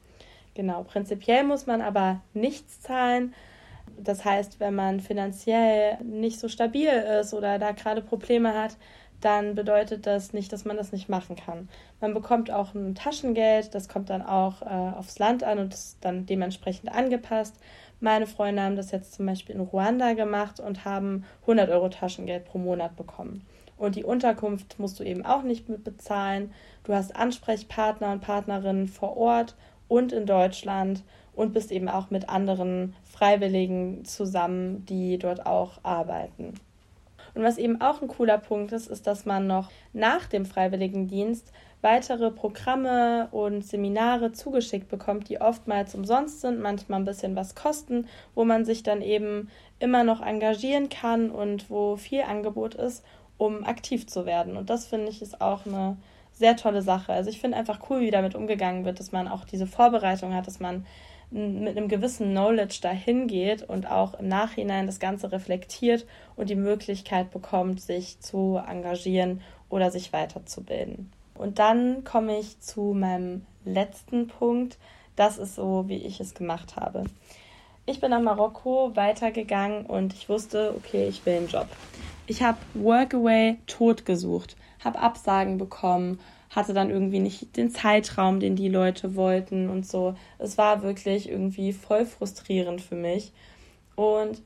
Genau, 0.56 0.84
prinzipiell 0.84 1.44
muss 1.44 1.68
man 1.68 1.82
aber 1.82 2.22
nichts 2.34 2.82
zahlen. 2.82 3.34
Das 3.98 4.26
heißt, 4.26 4.60
wenn 4.60 4.76
man 4.76 5.00
finanziell 5.00 5.98
nicht 6.04 6.40
so 6.40 6.48
stabil 6.48 6.88
ist 6.88 7.34
oder 7.34 7.60
da 7.60 7.72
gerade 7.72 8.02
Probleme 8.02 8.54
hat, 8.54 8.78
dann 9.22 9.56
bedeutet 9.56 10.06
das 10.06 10.34
nicht, 10.34 10.52
dass 10.54 10.66
man 10.66 10.78
das 10.78 10.92
nicht 10.92 11.10
machen 11.10 11.36
kann. 11.36 11.70
Man 12.02 12.14
bekommt 12.14 12.52
auch 12.52 12.74
ein 12.74 12.96
Taschengeld, 12.96 13.74
das 13.74 13.88
kommt 13.90 14.10
dann 14.10 14.22
auch 14.22 14.62
äh, 14.62 14.66
aufs 14.66 15.20
Land 15.20 15.44
an 15.44 15.60
und 15.60 15.74
ist 15.74 15.98
dann 16.02 16.26
dementsprechend 16.26 16.92
angepasst. 16.92 17.56
Meine 18.00 18.28
Freunde 18.28 18.62
haben 18.62 18.76
das 18.76 18.92
jetzt 18.92 19.14
zum 19.14 19.26
Beispiel 19.26 19.56
in 19.56 19.62
Ruanda 19.62 20.14
gemacht 20.14 20.60
und 20.60 20.86
haben 20.86 21.26
100 21.42 21.70
Euro 21.70 21.90
Taschengeld 21.90 22.46
pro 22.46 22.58
Monat 22.58 22.96
bekommen. 22.96 23.46
Und 23.78 23.96
die 23.96 24.04
Unterkunft 24.04 24.80
musst 24.80 25.00
du 25.00 25.04
eben 25.04 25.26
auch 25.26 25.44
nicht 25.44 25.70
mit 25.70 25.84
bezahlen. 25.84 26.54
Du 26.84 26.94
hast 26.94 27.16
Ansprechpartner 27.16 28.12
und 28.12 28.22
Partnerinnen 28.22 28.88
vor 28.88 29.18
Ort 29.18 29.56
und 29.88 30.12
in 30.12 30.26
Deutschland 30.26 31.04
und 31.36 31.54
bist 31.54 31.72
eben 31.72 31.90
auch 31.90 32.10
mit 32.10 32.30
anderen 32.30 32.96
Freiwilligen 33.04 34.06
zusammen, 34.06 34.86
die 34.86 35.18
dort 35.18 35.46
auch 35.46 35.80
arbeiten. 35.84 36.54
Und 37.34 37.44
was 37.44 37.58
eben 37.58 37.82
auch 37.82 38.02
ein 38.02 38.08
cooler 38.08 38.38
Punkt 38.38 38.72
ist, 38.72 38.88
ist, 38.88 39.08
dass 39.08 39.26
man 39.26 39.46
noch 39.46 39.70
nach 39.92 40.26
dem 40.28 40.46
Freiwilligendienst 40.46 41.52
weitere 41.86 42.32
Programme 42.32 43.28
und 43.32 43.64
Seminare 43.64 44.32
zugeschickt 44.32 44.90
bekommt, 44.90 45.30
die 45.30 45.40
oftmals 45.40 45.94
umsonst 45.94 46.42
sind, 46.42 46.60
manchmal 46.60 47.00
ein 47.00 47.06
bisschen 47.06 47.36
was 47.36 47.54
kosten, 47.54 48.08
wo 48.34 48.44
man 48.44 48.66
sich 48.66 48.82
dann 48.82 49.04
eben 49.04 49.52
immer 49.78 50.04
noch 50.04 50.20
engagieren 50.20 50.90
kann 50.90 51.30
und 51.30 51.70
wo 51.70 51.96
viel 51.96 52.24
Angebot 52.24 52.74
ist, 52.74 53.06
um 53.38 53.64
aktiv 53.64 54.08
zu 54.08 54.26
werden. 54.26 54.58
Und 54.58 54.72
das 54.72 54.88
finde 54.88 55.10
ich 55.10 55.22
ist 55.22 55.42
auch 55.42 55.68
eine 55.68 55.98
sehr 56.34 56.58
tolle 56.58 56.82
Sache. 56.82 57.14
Also 57.14 57.30
ich 57.30 57.40
finde 57.40 57.58
einfach 57.58 57.80
cool, 57.90 58.02
wie 58.02 58.12
damit 58.12 58.34
umgegangen 58.34 58.84
wird, 58.84 59.00
dass 59.00 59.12
man 59.12 59.28
auch 59.28 59.46
diese 59.46 59.68
Vorbereitung 59.68 60.34
hat, 60.34 60.48
dass 60.48 60.60
man 60.60 60.88
mit 61.30 61.78
einem 61.78 61.88
gewissen 61.88 62.32
Knowledge 62.32 62.80
dahin 62.82 63.28
geht 63.28 63.62
und 63.62 63.90
auch 63.90 64.16
im 64.16 64.28
Nachhinein 64.28 64.88
das 64.88 65.00
Ganze 65.00 65.32
reflektiert 65.32 66.08
und 66.36 66.50
die 66.50 66.56
Möglichkeit 66.56 67.30
bekommt, 67.30 67.80
sich 67.80 68.20
zu 68.22 68.60
engagieren 68.68 69.42
oder 69.70 69.92
sich 69.92 70.14
weiterzubilden. 70.14 71.12
Und 71.36 71.60
dann 71.60 72.04
komme 72.04 72.40
ich 72.40 72.60
zu 72.60 72.94
meinem 72.94 73.46
letzten 73.66 74.28
Punkt. 74.28 74.78
Das 75.16 75.38
ist 75.38 75.56
so, 75.56 75.86
wie 75.88 75.98
ich 75.98 76.20
es 76.20 76.34
gemacht 76.34 76.76
habe. 76.76 77.04
Ich 77.86 78.00
bin 78.00 78.10
nach 78.10 78.22
Marokko 78.22 78.96
weitergegangen 78.96 79.86
und 79.86 80.14
ich 80.14 80.28
wusste, 80.28 80.74
okay, 80.76 81.08
ich 81.08 81.26
will 81.26 81.38
einen 81.38 81.48
Job. 81.48 81.68
Ich 82.26 82.42
habe 82.42 82.58
Workaway 82.74 83.58
tot 83.68 84.06
gesucht, 84.06 84.56
habe 84.84 84.98
Absagen 84.98 85.60
bekommen, 85.60 86.20
hatte 86.50 86.74
dann 86.74 86.90
irgendwie 86.90 87.20
nicht 87.20 87.56
den 87.58 87.70
Zeitraum, 87.70 88.40
den 88.40 88.56
die 88.56 88.70
Leute 88.70 89.16
wollten 89.16 89.70
und 89.70 89.86
so. 89.86 90.16
Es 90.40 90.58
war 90.58 90.82
wirklich 90.82 91.30
irgendwie 91.30 91.74
voll 91.74 92.06
frustrierend 92.06 92.82
für 92.82 92.96
mich. 92.96 93.34
Und 93.96 94.42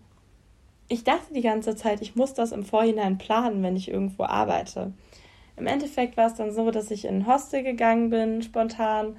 ich 0.89 1.03
dachte 1.03 1.33
die 1.33 1.41
ganze 1.41 1.75
Zeit, 1.75 2.01
ich 2.01 2.15
muss 2.15 2.33
das 2.33 2.51
im 2.51 2.65
Vorhinein 2.65 3.17
planen, 3.17 3.63
wenn 3.63 3.75
ich 3.75 3.89
irgendwo 3.89 4.23
arbeite. 4.23 4.91
Im 5.59 5.67
Endeffekt 5.67 6.17
war 6.17 6.27
es 6.27 6.35
dann 6.35 6.51
so, 6.51 6.71
dass 6.71 6.89
ich 6.91 7.05
in 7.05 7.19
ein 7.19 7.27
Hostel 7.27 7.63
gegangen 7.63 8.09
bin, 8.09 8.41
spontan, 8.41 9.17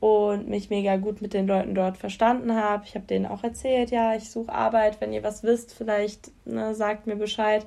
und 0.00 0.48
mich 0.48 0.70
mega 0.70 0.96
gut 0.96 1.20
mit 1.22 1.34
den 1.34 1.46
Leuten 1.48 1.74
dort 1.74 1.96
verstanden 1.96 2.54
habe. 2.54 2.84
Ich 2.86 2.94
habe 2.94 3.06
denen 3.06 3.26
auch 3.26 3.42
erzählt, 3.42 3.90
ja, 3.90 4.14
ich 4.14 4.30
suche 4.30 4.52
Arbeit, 4.52 5.00
wenn 5.00 5.12
ihr 5.12 5.24
was 5.24 5.42
wisst, 5.42 5.74
vielleicht 5.74 6.30
ne, 6.44 6.74
sagt 6.74 7.06
mir 7.06 7.16
Bescheid. 7.16 7.66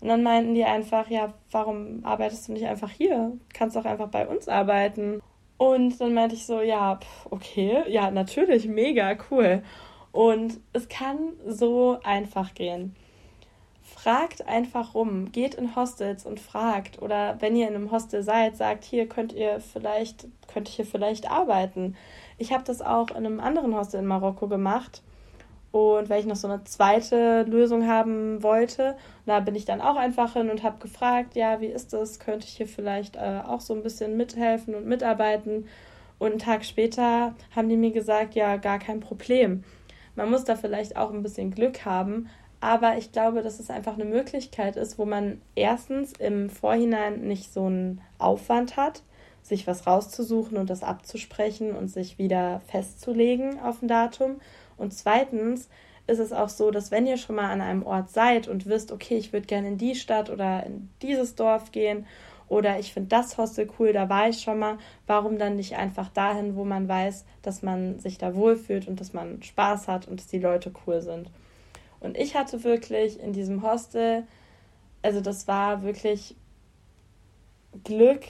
Und 0.00 0.08
dann 0.08 0.22
meinten 0.22 0.54
die 0.54 0.64
einfach, 0.64 1.08
ja, 1.08 1.34
warum 1.50 2.00
arbeitest 2.04 2.48
du 2.48 2.52
nicht 2.52 2.66
einfach 2.66 2.90
hier? 2.90 3.32
Kannst 3.52 3.76
auch 3.76 3.84
einfach 3.84 4.08
bei 4.08 4.26
uns 4.26 4.48
arbeiten. 4.48 5.20
Und 5.56 6.00
dann 6.00 6.14
meinte 6.14 6.34
ich 6.34 6.46
so, 6.46 6.60
ja, 6.60 6.98
okay, 7.30 7.82
ja, 7.88 8.10
natürlich, 8.10 8.66
mega 8.66 9.16
cool. 9.30 9.62
Und 10.12 10.60
es 10.72 10.88
kann 10.88 11.18
so 11.46 11.98
einfach 12.02 12.54
gehen 12.54 12.94
fragt 14.02 14.46
einfach 14.46 14.94
rum, 14.94 15.32
geht 15.32 15.54
in 15.56 15.74
Hostels 15.74 16.24
und 16.24 16.38
fragt. 16.38 17.02
Oder 17.02 17.36
wenn 17.40 17.56
ihr 17.56 17.66
in 17.68 17.74
einem 17.74 17.90
Hostel 17.90 18.22
seid, 18.22 18.56
sagt, 18.56 18.84
hier 18.84 19.08
könnt 19.08 19.32
ihr 19.32 19.60
vielleicht, 19.60 20.28
könnt 20.46 20.68
hier 20.68 20.86
vielleicht 20.86 21.28
arbeiten. 21.28 21.96
Ich 22.38 22.52
habe 22.52 22.62
das 22.62 22.80
auch 22.80 23.10
in 23.10 23.16
einem 23.16 23.40
anderen 23.40 23.74
Hostel 23.74 24.00
in 24.00 24.06
Marokko 24.06 24.46
gemacht. 24.46 25.02
Und 25.72 26.08
weil 26.08 26.20
ich 26.20 26.26
noch 26.26 26.36
so 26.36 26.48
eine 26.48 26.62
zweite 26.64 27.42
Lösung 27.42 27.88
haben 27.88 28.42
wollte, 28.42 28.96
da 29.26 29.40
bin 29.40 29.54
ich 29.54 29.64
dann 29.64 29.80
auch 29.80 29.96
einfach 29.96 30.32
hin 30.34 30.48
und 30.48 30.62
habe 30.62 30.78
gefragt, 30.78 31.34
ja, 31.34 31.60
wie 31.60 31.66
ist 31.66 31.92
das? 31.92 32.20
Könnte 32.20 32.46
ich 32.46 32.56
hier 32.56 32.68
vielleicht 32.68 33.16
äh, 33.16 33.40
auch 33.44 33.60
so 33.60 33.74
ein 33.74 33.82
bisschen 33.82 34.16
mithelfen 34.16 34.74
und 34.74 34.86
mitarbeiten? 34.86 35.66
Und 36.18 36.30
einen 36.30 36.38
Tag 36.38 36.64
später 36.64 37.34
haben 37.54 37.68
die 37.68 37.76
mir 37.76 37.90
gesagt, 37.90 38.34
ja, 38.34 38.56
gar 38.56 38.78
kein 38.78 39.00
Problem. 39.00 39.64
Man 40.14 40.30
muss 40.30 40.44
da 40.44 40.56
vielleicht 40.56 40.96
auch 40.96 41.12
ein 41.12 41.22
bisschen 41.22 41.50
Glück 41.50 41.84
haben, 41.84 42.28
aber 42.60 42.96
ich 42.98 43.12
glaube, 43.12 43.42
dass 43.42 43.60
es 43.60 43.70
einfach 43.70 43.94
eine 43.94 44.04
Möglichkeit 44.04 44.76
ist, 44.76 44.98
wo 44.98 45.04
man 45.04 45.40
erstens 45.54 46.12
im 46.12 46.50
Vorhinein 46.50 47.20
nicht 47.20 47.52
so 47.52 47.66
einen 47.66 48.00
Aufwand 48.18 48.76
hat, 48.76 49.02
sich 49.42 49.66
was 49.66 49.86
rauszusuchen 49.86 50.58
und 50.58 50.68
das 50.68 50.82
abzusprechen 50.82 51.74
und 51.74 51.88
sich 51.88 52.18
wieder 52.18 52.60
festzulegen 52.66 53.60
auf 53.60 53.82
ein 53.82 53.88
Datum. 53.88 54.40
Und 54.76 54.92
zweitens 54.92 55.68
ist 56.08 56.18
es 56.18 56.32
auch 56.32 56.48
so, 56.48 56.70
dass 56.70 56.90
wenn 56.90 57.06
ihr 57.06 57.16
schon 57.16 57.36
mal 57.36 57.50
an 57.50 57.60
einem 57.60 57.84
Ort 57.84 58.10
seid 58.10 58.48
und 58.48 58.66
wisst, 58.66 58.92
okay, 58.92 59.16
ich 59.16 59.32
würde 59.32 59.46
gerne 59.46 59.68
in 59.68 59.78
die 59.78 59.94
Stadt 59.94 60.30
oder 60.30 60.64
in 60.66 60.90
dieses 61.02 61.34
Dorf 61.34 61.70
gehen 61.70 62.06
oder 62.48 62.78
ich 62.78 62.92
finde 62.92 63.10
das 63.10 63.36
Hostel 63.36 63.68
cool, 63.78 63.92
da 63.92 64.08
war 64.08 64.28
ich 64.28 64.40
schon 64.40 64.58
mal, 64.58 64.78
warum 65.06 65.38
dann 65.38 65.56
nicht 65.56 65.76
einfach 65.76 66.08
dahin, 66.08 66.56
wo 66.56 66.64
man 66.64 66.88
weiß, 66.88 67.24
dass 67.42 67.62
man 67.62 67.98
sich 67.98 68.18
da 68.18 68.34
wohlfühlt 68.34 68.88
und 68.88 69.00
dass 69.00 69.12
man 69.12 69.42
Spaß 69.42 69.86
hat 69.86 70.08
und 70.08 70.18
dass 70.18 70.28
die 70.28 70.40
Leute 70.40 70.72
cool 70.86 71.02
sind. 71.02 71.30
Und 72.00 72.16
ich 72.16 72.36
hatte 72.36 72.64
wirklich 72.64 73.20
in 73.20 73.32
diesem 73.32 73.62
Hostel, 73.62 74.26
also 75.02 75.20
das 75.20 75.48
war 75.48 75.82
wirklich 75.82 76.36
Glück, 77.84 78.22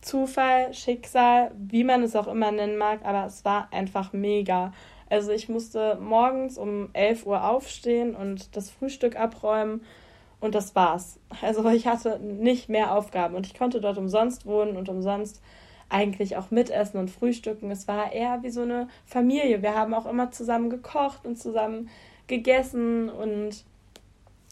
Zufall, 0.00 0.74
Schicksal, 0.74 1.52
wie 1.56 1.84
man 1.84 2.02
es 2.02 2.14
auch 2.14 2.26
immer 2.26 2.52
nennen 2.52 2.76
mag, 2.76 3.00
aber 3.04 3.24
es 3.26 3.44
war 3.44 3.72
einfach 3.72 4.12
mega. 4.12 4.72
Also 5.08 5.32
ich 5.32 5.48
musste 5.48 5.96
morgens 6.00 6.58
um 6.58 6.90
11 6.92 7.26
Uhr 7.26 7.44
aufstehen 7.44 8.14
und 8.14 8.56
das 8.56 8.70
Frühstück 8.70 9.16
abräumen 9.16 9.82
und 10.40 10.54
das 10.54 10.74
war's. 10.74 11.18
Also 11.40 11.66
ich 11.70 11.86
hatte 11.86 12.18
nicht 12.20 12.68
mehr 12.68 12.94
Aufgaben 12.94 13.34
und 13.34 13.46
ich 13.46 13.54
konnte 13.54 13.80
dort 13.80 13.96
umsonst 13.96 14.44
wohnen 14.44 14.76
und 14.76 14.88
umsonst 14.88 15.40
eigentlich 15.88 16.36
auch 16.36 16.50
mitessen 16.50 16.98
und 16.98 17.10
frühstücken. 17.10 17.70
Es 17.70 17.86
war 17.88 18.12
eher 18.12 18.42
wie 18.42 18.50
so 18.50 18.62
eine 18.62 18.88
Familie. 19.06 19.62
Wir 19.62 19.74
haben 19.74 19.94
auch 19.94 20.06
immer 20.06 20.30
zusammen 20.30 20.70
gekocht 20.70 21.26
und 21.26 21.36
zusammen 21.38 21.88
gegessen 22.26 23.08
und 23.08 23.64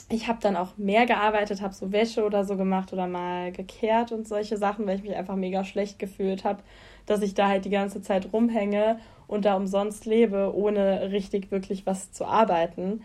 ich 0.09 0.29
habe 0.29 0.39
dann 0.43 0.57
auch 0.57 0.77
mehr 0.77 1.07
gearbeitet, 1.07 1.63
habe 1.63 1.75
so 1.75 1.91
Wäsche 1.91 2.25
oder 2.25 2.45
so 2.45 2.57
gemacht 2.57 2.93
oder 2.93 3.07
mal 3.07 3.51
gekehrt 3.51 4.13
und 4.13 4.29
solche 4.29 4.59
Sachen, 4.59 4.87
weil 4.87 4.97
ich 4.97 5.03
mich 5.03 5.17
einfach 5.17 5.37
mega 5.37 5.65
schlecht 5.65 5.99
gefühlt 5.99 6.45
habe, 6.45 6.63
dass 7.07 7.23
ich 7.23 7.35
da 7.35 7.49
halt 7.49 7.65
die 7.65 7.71
ganze 7.71 8.03
Zeit 8.03 8.33
rumhänge 8.33 8.99
und 9.27 9.47
da 9.47 9.57
umsonst 9.57 10.05
lebe, 10.05 10.53
ohne 10.55 11.11
richtig 11.11 11.51
wirklich 11.51 11.87
was 11.87 12.13
zu 12.13 12.27
arbeiten. 12.27 13.03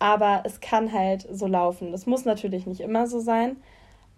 Aber 0.00 0.42
es 0.44 0.60
kann 0.60 0.92
halt 0.92 1.28
so 1.30 1.46
laufen. 1.46 1.92
Das 1.92 2.06
muss 2.06 2.24
natürlich 2.24 2.66
nicht 2.66 2.80
immer 2.80 3.06
so 3.06 3.20
sein, 3.20 3.56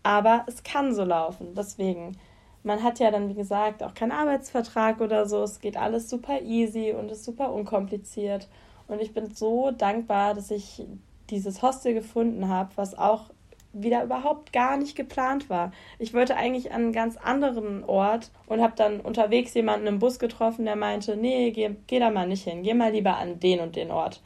aber 0.02 0.44
es 0.46 0.62
kann 0.62 0.94
so 0.94 1.04
laufen. 1.04 1.54
Deswegen, 1.54 2.16
man 2.62 2.82
hat 2.82 2.98
ja 2.98 3.10
dann, 3.10 3.28
wie 3.28 3.34
gesagt, 3.34 3.82
auch 3.82 3.92
keinen 3.92 4.12
Arbeitsvertrag 4.12 5.00
oder 5.00 5.26
so. 5.26 5.42
Es 5.42 5.60
geht 5.60 5.76
alles 5.76 6.08
super 6.08 6.40
easy 6.40 6.92
und 6.92 7.10
ist 7.10 7.24
super 7.24 7.52
unkompliziert. 7.52 8.48
Und 8.92 9.00
ich 9.00 9.14
bin 9.14 9.34
so 9.34 9.70
dankbar, 9.70 10.34
dass 10.34 10.50
ich 10.50 10.82
dieses 11.30 11.62
Hostel 11.62 11.94
gefunden 11.94 12.48
habe, 12.48 12.68
was 12.76 12.96
auch 12.96 13.30
wieder 13.72 14.04
überhaupt 14.04 14.52
gar 14.52 14.76
nicht 14.76 14.96
geplant 14.96 15.48
war. 15.48 15.72
Ich 15.98 16.12
wollte 16.12 16.36
eigentlich 16.36 16.72
an 16.72 16.82
einen 16.82 16.92
ganz 16.92 17.16
anderen 17.16 17.84
Ort 17.84 18.30
und 18.48 18.60
habe 18.60 18.74
dann 18.76 19.00
unterwegs 19.00 19.54
jemanden 19.54 19.86
im 19.86 19.98
Bus 19.98 20.18
getroffen, 20.18 20.66
der 20.66 20.76
meinte, 20.76 21.16
nee, 21.16 21.52
geh, 21.52 21.70
geh 21.86 22.00
da 22.00 22.10
mal 22.10 22.28
nicht 22.28 22.44
hin, 22.44 22.62
geh 22.62 22.74
mal 22.74 22.92
lieber 22.92 23.16
an 23.16 23.40
den 23.40 23.60
und 23.60 23.76
den 23.76 23.90
Ort. 23.90 24.20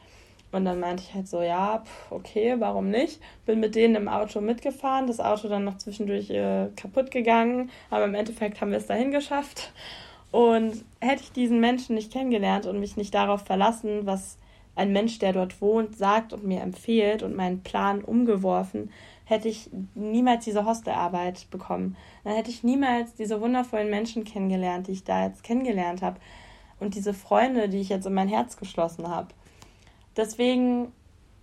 Und 0.51 0.65
dann 0.65 0.81
meinte 0.81 1.05
ich 1.05 1.15
halt 1.15 1.29
so, 1.29 1.43
ja, 1.43 1.85
okay, 2.11 2.57
warum 2.59 2.91
nicht? 2.91 3.21
Bin 3.45 3.61
mit 3.61 3.77
denen 3.77 3.95
im 3.95 4.09
Auto 4.09 4.41
mitgefahren, 4.41 5.07
das 5.07 5.21
Auto 5.21 5.47
dann 5.47 5.63
noch 5.63 5.79
zwischendurch 5.79 6.29
äh, 6.31 6.71
kaputt 6.75 7.13
gegangen, 7.13 7.71
aber 7.89 8.07
im 8.07 8.17
Endeffekt 8.17 8.61
haben 8.61 8.73
wir 8.73 8.79
es 8.79 8.87
dahin 8.87 9.13
geschafft. 9.13 9.73
Und 10.33 10.85
hätte 11.01 11.23
ich 11.23 11.31
diesen 11.31 11.61
Menschen 11.61 11.95
nicht 11.95 12.13
kennengelernt 12.13 12.67
und 12.67 12.81
mich 12.81 12.97
nicht 12.97 13.15
darauf 13.15 13.43
verlassen, 13.43 14.07
was 14.07 14.39
ein 14.77 14.93
Mensch, 14.93 15.19
der 15.19 15.33
dort 15.33 15.61
wohnt, 15.61 15.97
sagt 15.97 16.33
und 16.33 16.45
mir 16.45 16.61
empfiehlt 16.61 17.23
und 17.23 17.35
meinen 17.35 17.63
Plan 17.63 18.03
umgeworfen, 18.05 18.91
hätte 19.25 19.49
ich 19.49 19.71
niemals 19.95 20.45
diese 20.45 20.65
Hostelarbeit 20.65 21.51
bekommen. 21.51 21.97
Dann 22.23 22.35
hätte 22.35 22.51
ich 22.51 22.63
niemals 22.63 23.15
diese 23.15 23.41
wundervollen 23.41 23.91
Menschen 23.91 24.25
kennengelernt, 24.25 24.87
die 24.87 24.93
ich 24.93 25.05
da 25.05 25.27
jetzt 25.27 25.43
kennengelernt 25.43 26.03
habe. 26.03 26.21
Und 26.79 26.95
diese 26.95 27.15
Freunde, 27.15 27.69
die 27.69 27.81
ich 27.81 27.89
jetzt 27.89 28.07
in 28.07 28.15
mein 28.15 28.29
Herz 28.29 28.57
geschlossen 28.57 29.09
habe. 29.09 29.29
Deswegen, 30.17 30.93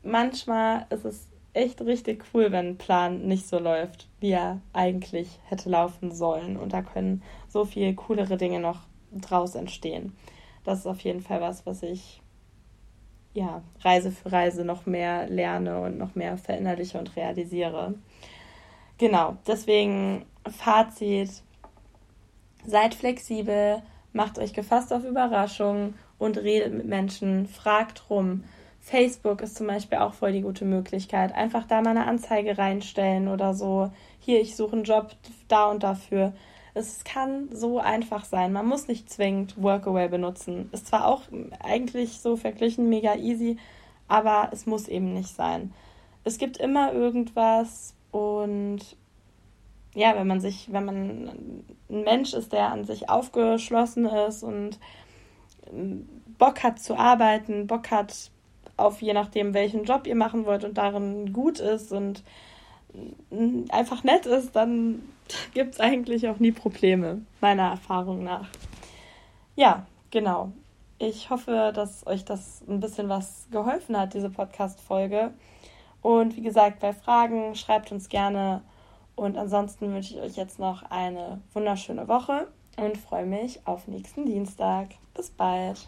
manchmal 0.03 0.85
ist 0.91 1.03
es 1.03 1.27
echt 1.53 1.81
richtig 1.81 2.25
cool, 2.33 2.51
wenn 2.51 2.69
ein 2.69 2.77
Plan 2.77 3.27
nicht 3.27 3.47
so 3.47 3.59
läuft, 3.59 4.07
wie 4.19 4.31
er 4.31 4.61
eigentlich 4.73 5.39
hätte 5.45 5.69
laufen 5.69 6.11
sollen. 6.11 6.55
Und 6.55 6.73
da 6.73 6.81
können 6.81 7.23
so 7.49 7.65
viel 7.65 7.93
coolere 7.95 8.37
Dinge 8.37 8.59
noch 8.59 8.81
draus 9.11 9.55
entstehen. 9.55 10.15
Das 10.63 10.79
ist 10.79 10.87
auf 10.87 11.01
jeden 11.01 11.21
Fall 11.21 11.41
was, 11.41 11.65
was 11.65 11.83
ich 11.83 12.22
ja, 13.33 13.61
Reise 13.81 14.11
für 14.11 14.31
Reise 14.31 14.63
noch 14.63 14.85
mehr 14.85 15.27
lerne 15.27 15.79
und 15.81 15.97
noch 15.97 16.15
mehr 16.15 16.37
verinnerliche 16.37 16.99
und 16.99 17.15
realisiere. 17.15 17.95
Genau, 18.97 19.37
deswegen 19.47 20.25
Fazit, 20.47 21.31
seid 22.65 22.95
flexibel, 22.95 23.81
macht 24.13 24.37
euch 24.37 24.53
gefasst 24.53 24.93
auf 24.93 25.03
Überraschungen 25.03 25.95
und 26.19 26.37
redet 26.37 26.73
mit 26.73 26.85
Menschen, 26.85 27.47
fragt 27.47 28.09
rum. 28.09 28.43
Facebook 28.79 29.41
ist 29.41 29.55
zum 29.55 29.67
Beispiel 29.67 29.99
auch 29.99 30.13
voll 30.13 30.33
die 30.33 30.41
gute 30.41 30.65
Möglichkeit. 30.65 31.33
Einfach 31.33 31.65
da 31.65 31.81
mal 31.81 31.91
eine 31.91 32.05
Anzeige 32.05 32.57
reinstellen 32.57 33.29
oder 33.29 33.53
so. 33.53 33.91
Hier, 34.19 34.41
ich 34.41 34.55
suche 34.55 34.73
einen 34.73 34.83
Job 34.83 35.11
da 35.47 35.71
und 35.71 35.83
dafür. 35.83 36.33
Es 36.73 37.03
kann 37.03 37.49
so 37.51 37.79
einfach 37.79 38.25
sein. 38.25 38.53
Man 38.53 38.65
muss 38.65 38.87
nicht 38.87 39.09
zwingend 39.09 39.61
Workaway 39.61 40.07
benutzen. 40.07 40.69
Ist 40.71 40.87
zwar 40.87 41.07
auch 41.07 41.21
eigentlich 41.59 42.19
so 42.19 42.35
verglichen 42.35 42.89
mega 42.89 43.15
easy, 43.15 43.57
aber 44.07 44.49
es 44.51 44.65
muss 44.65 44.87
eben 44.87 45.13
nicht 45.13 45.35
sein. 45.35 45.73
Es 46.23 46.37
gibt 46.37 46.57
immer 46.57 46.93
irgendwas, 46.93 47.93
Und 48.13 48.95
ja, 49.95 50.15
wenn 50.15 50.27
man 50.27 50.39
sich, 50.39 50.71
wenn 50.71 50.85
man 50.85 51.65
ein 51.89 52.03
Mensch 52.03 52.33
ist, 52.33 52.53
der 52.53 52.71
an 52.71 52.85
sich 52.85 53.09
aufgeschlossen 53.09 54.05
ist 54.05 54.43
und 54.43 54.79
Bock 56.37 56.61
hat 56.61 56.79
zu 56.79 56.95
arbeiten, 56.95 57.65
Bock 57.65 57.89
hat 57.89 58.29
auf 58.77 59.01
je 59.01 59.13
nachdem, 59.13 59.55
welchen 59.55 59.83
Job 59.83 60.05
ihr 60.05 60.15
machen 60.15 60.45
wollt 60.45 60.63
und 60.63 60.77
darin 60.77 61.33
gut 61.33 61.59
ist 61.59 61.91
und 61.91 62.23
einfach 63.69 64.03
nett 64.03 64.25
ist, 64.25 64.55
dann 64.55 65.01
gibt 65.53 65.75
es 65.75 65.79
eigentlich 65.79 66.27
auch 66.27 66.39
nie 66.39 66.51
Probleme, 66.51 67.21
meiner 67.41 67.69
Erfahrung 67.69 68.23
nach. 68.23 68.47
Ja, 69.55 69.85
genau. 70.11 70.51
Ich 70.99 71.29
hoffe, 71.29 71.71
dass 71.75 72.05
euch 72.07 72.23
das 72.23 72.63
ein 72.67 72.79
bisschen 72.79 73.09
was 73.09 73.47
geholfen 73.51 73.97
hat, 73.97 74.13
diese 74.13 74.29
Podcast-Folge. 74.29 75.31
Und 76.01 76.35
wie 76.35 76.41
gesagt, 76.41 76.79
bei 76.79 76.93
Fragen 76.93 77.55
schreibt 77.55 77.91
uns 77.91 78.09
gerne. 78.09 78.61
Und 79.15 79.37
ansonsten 79.37 79.93
wünsche 79.93 80.15
ich 80.15 80.21
euch 80.21 80.35
jetzt 80.35 80.59
noch 80.59 80.83
eine 80.89 81.39
wunderschöne 81.53 82.07
Woche 82.07 82.47
und 82.77 82.97
freue 82.97 83.25
mich 83.25 83.59
auf 83.65 83.87
nächsten 83.87 84.25
Dienstag. 84.25 84.89
Bis 85.13 85.29
bald. 85.29 85.87